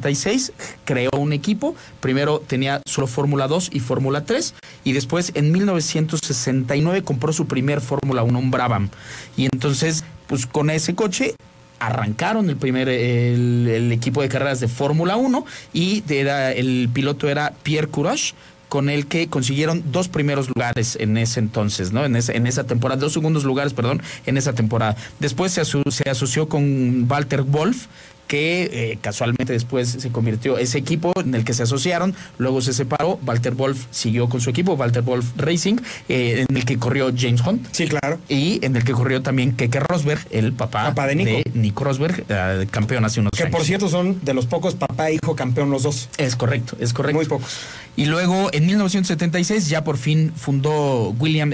[0.08, 0.52] 1966
[0.86, 4.54] creó un equipo, primero tenía solo Fórmula 2 y Fórmula 3,
[4.84, 8.90] y después en 1969 compró su primer Fórmula 1, un Brabham.
[9.36, 11.36] Y entonces, pues con ese coche
[11.80, 17.54] arrancaron el primer el, equipo de carreras de Fórmula 1 y era el piloto era
[17.62, 18.34] Pierre Courage
[18.68, 22.04] con el que consiguieron dos primeros lugares en ese entonces, ¿no?
[22.04, 24.98] En, ese- en esa temporada, dos segundos lugares, perdón, en esa temporada.
[25.20, 27.86] Después se, se asoció con Walter Wolf,
[28.28, 32.74] que eh, casualmente después se convirtió ese equipo en el que se asociaron, luego se
[32.74, 35.78] separó, Walter Wolf siguió con su equipo, Walter Wolf Racing,
[36.10, 37.68] eh, en el que corrió James Hunt.
[37.72, 38.20] Sí, claro.
[38.30, 41.50] Y en el que corrió también Keke Rosberg, el papá, Papá de Nico.
[41.54, 43.56] Nico Rosberg, eh, campeón hace unos Que años.
[43.56, 46.10] por cierto son de los pocos papá e hijo campeón los dos.
[46.18, 47.18] Es correcto, es correcto.
[47.18, 47.58] Muy pocos.
[47.96, 51.52] Y luego en 1976 ya por fin fundó William,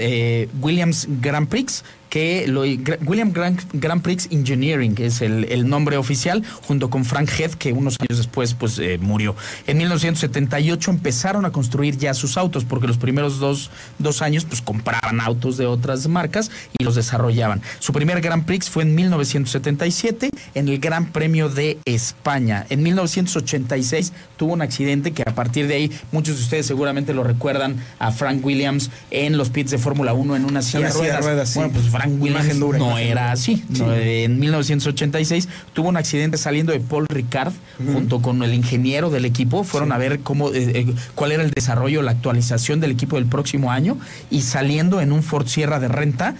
[0.60, 1.84] Williams Grand Prix,
[2.14, 7.28] que lo, William Grand, Grand Prix Engineering es el, el nombre oficial, junto con Frank
[7.36, 9.34] Head, que unos años después pues eh, murió.
[9.66, 14.62] En 1978 empezaron a construir ya sus autos, porque los primeros dos, dos años pues
[14.62, 17.62] compraban autos de otras marcas y los desarrollaban.
[17.80, 22.64] Su primer Grand Prix fue en 1977 en el Gran Premio de España.
[22.70, 27.24] En 1986 tuvo un accidente que a partir de ahí muchos de ustedes seguramente lo
[27.24, 31.24] recuerdan a Frank Williams en los pits de Fórmula 1 en una silla de ruedas.
[31.24, 31.58] ruedas, sí.
[31.58, 33.64] Bueno, pues Frank Frank Williams Imagen dura, no era así.
[33.72, 33.82] Sí.
[33.82, 37.52] No, en 1986 tuvo un accidente saliendo de Paul Ricard
[37.92, 39.64] junto con el ingeniero del equipo.
[39.64, 43.26] Fueron a ver cómo, eh, eh, cuál era el desarrollo, la actualización del equipo del
[43.26, 43.98] próximo año
[44.30, 46.34] y saliendo en un Ford Sierra de renta.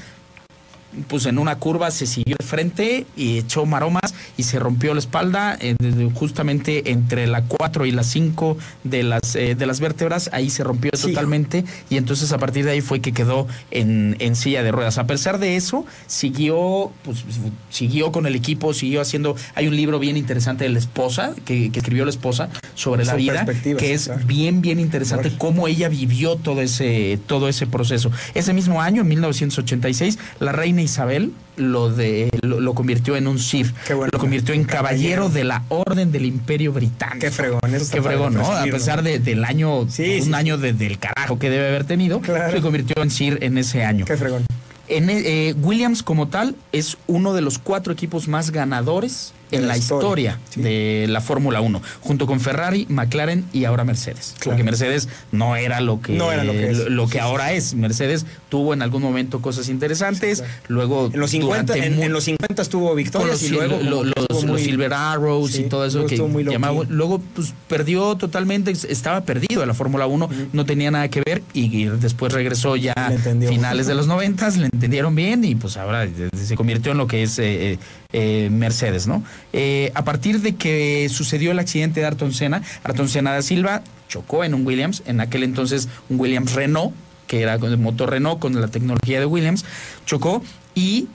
[1.09, 5.01] Pues en una curva se siguió de frente y echó maromas y se rompió la
[5.01, 5.74] espalda eh,
[6.14, 10.30] justamente entre la 4 y la 5 de las, eh, de las vértebras.
[10.32, 11.09] Ahí se rompió Sí.
[11.09, 14.99] totalmente y entonces a partir de ahí fue que quedó en, en silla de ruedas.
[14.99, 17.24] A pesar de eso, siguió, pues,
[17.70, 19.36] siguió con el equipo, siguió haciendo.
[19.55, 23.14] Hay un libro bien interesante de la esposa, que, que escribió la esposa, sobre la
[23.14, 23.47] vida,
[23.78, 24.22] que es claro.
[24.26, 28.11] bien, bien interesante cómo ella vivió todo ese, todo ese proceso.
[28.34, 33.39] Ese mismo año, en 1986, la reina Isabel lo, de, lo, lo convirtió en un
[33.39, 33.72] Sir.
[33.87, 34.11] Qué bueno.
[34.12, 35.28] Lo convirtió en caballero, caballero.
[35.30, 37.20] de la Orden del Imperio Británico.
[37.20, 38.45] Qué fregón, eso Qué fregón, ¿no?
[38.51, 41.85] A pesar de- del año, Sí, un sí, año de- del carajo que debe haber
[41.85, 42.53] tenido, Claro.
[42.53, 44.05] se convirtió en Sir en ese año.
[44.05, 44.45] Qué fregón.
[44.87, 49.77] En, eh, Williams como tal es uno de los cuatro equipos más ganadores En la
[49.77, 50.63] historia, historia, sí.
[50.63, 54.35] de la Fórmula 1, junto con Ferrari, McLaren y ahora Mercedes.
[54.39, 54.53] Claro.
[54.57, 56.79] Porque Mercedes no era lo que, No era lo que es.
[56.89, 57.75] lo que Sí, sí, ahora es.
[57.75, 60.55] Mercedes tuvo en algún momento cosas interesantes, claro.
[60.69, 64.15] luego En los 50, durante en, los 50 tuvo victorias los, y luego lo- los,
[64.61, 66.83] Silver Arrows y todo eso que llamaba.
[66.89, 71.43] Luego, pues perdió totalmente, estaba perdido de la Fórmula 1, no tenía nada que ver
[71.53, 72.95] y después regresó ya
[73.49, 77.07] finales de los 90, le entendieron bien y pues ahora eh, se convirtió en lo
[77.07, 77.79] que es eh,
[78.17, 79.23] eh, Mercedes, ¿no?
[79.53, 83.83] Eh, a partir de que sucedió el accidente de Ayrton Senna, Ayrton Senna da Silva
[84.09, 86.95] chocó en un Williams, en aquel entonces un Williams Renault,
[87.27, 89.65] que era con el motor Renault con la tecnología de Williams,
[90.07, 90.43] chocó
[90.77, 91.09] y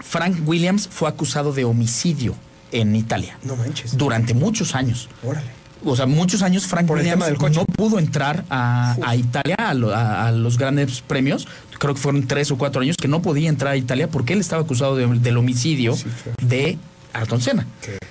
[0.00, 2.34] Frank Williams fue acusado de homicidio
[2.72, 3.96] en Italia No manches.
[3.96, 5.08] durante muchos años.
[5.22, 5.54] Órale.
[5.84, 7.56] O sea, muchos años Frank Por Williams tema del coche.
[7.60, 11.46] no pudo entrar a, a Italia a, lo- a- a los grandes premios.
[11.78, 14.40] Creo que fueron tres o cuatro años que no podía entrar a Italia porque él
[14.40, 16.36] estaba acusado de- del homicidio Sí, claro.
[16.42, 16.78] de
[17.12, 17.66] Ayrton Senna.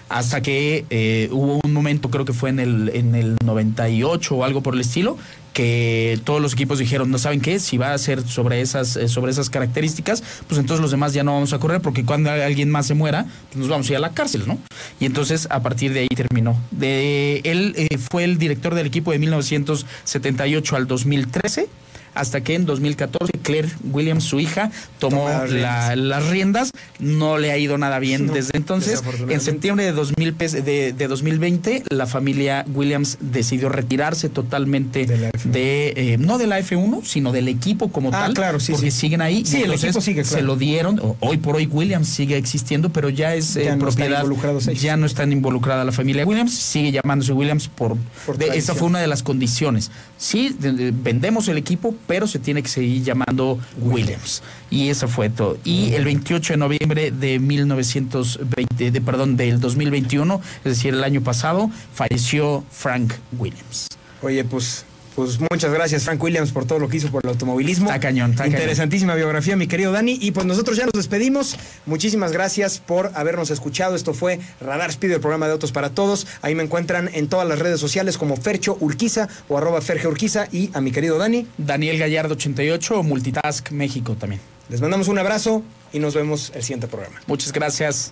[0.10, 4.44] Hasta que eh, hubo un momento, creo que fue en el, en el 98 o
[4.44, 5.18] algo por el estilo,
[5.54, 9.08] que todos los equipos dijeron, no saben qué, si va a ser sobre esas, eh,
[9.08, 12.70] sobre esas características, pues entonces los demás ya no vamos a correr, porque cuando alguien
[12.70, 14.58] más se muera, pues nos vamos a ir a la cárcel, ¿no?
[15.00, 16.60] Y entonces a partir de ahí terminó.
[16.72, 21.68] De, él eh, fue el director del equipo de 1978 al 2013.
[22.16, 25.98] Hasta que en 2014 Claire Williams, su hija, tomó las la- riendas.
[25.98, 26.72] las riendas.
[27.00, 29.04] No le ha ido nada bien No, desde entonces.
[29.30, 35.18] En septiembre de, 2000 pes- de, de 2020, la familia Williams decidió retirarse totalmente De
[35.18, 35.52] la F1.
[35.52, 38.34] de, eh, no de la F1, sino del equipo como Ah, tal.
[38.34, 39.00] claro, sí, Porque sí.
[39.02, 39.44] siguen ahí.
[39.46, 40.48] Sí, el equipo sigue, Se claro.
[40.48, 41.02] lo dieron.
[41.20, 44.74] Hoy por hoy Williams sigue existiendo, pero ya es eh, Ya no están propiedad.
[44.74, 46.54] Ya no están involucrada la familia Williams.
[46.54, 47.98] Sigue llamándose Williams por.
[48.26, 49.92] Por de- esa fue una de las condiciones.
[50.18, 54.42] Sí, de- de- vendemos el equipo, pero se tiene que seguir llamando Williams.
[54.72, 55.58] Y eso fue todo.
[55.66, 61.22] Y el 28 de noviembre de 1920, de, perdón, del 2021, es decir, el año
[61.22, 63.88] pasado, falleció Frank Williams.
[64.22, 64.86] Oye, pues,
[65.16, 67.88] pues muchas gracias, Frank Williams, por todo lo que hizo por el automovilismo.
[67.88, 68.60] Está cañón, está cañón.
[68.60, 70.18] Interesantísima biografía, mi querido Dani.
[70.22, 71.58] Y pues nosotros ya nos despedimos.
[71.86, 73.96] Muchísimas gracias por habernos escuchado.
[73.96, 76.28] Esto fue Radar Speed, el programa de Autos para Todos.
[76.42, 80.48] Ahí me encuentran en todas las redes sociales como Fercho Urquiza o arroba Ferge Urquiza.
[80.52, 84.42] Y a mi querido Dani, Daniel Gallardo 88, Multitask México también.
[84.70, 85.64] les mandamos un abrazo
[85.94, 87.22] y nos vemos el siguiente programa.
[87.28, 88.12] Muchas gracias.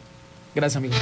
[0.55, 0.95] Gracias, amigo.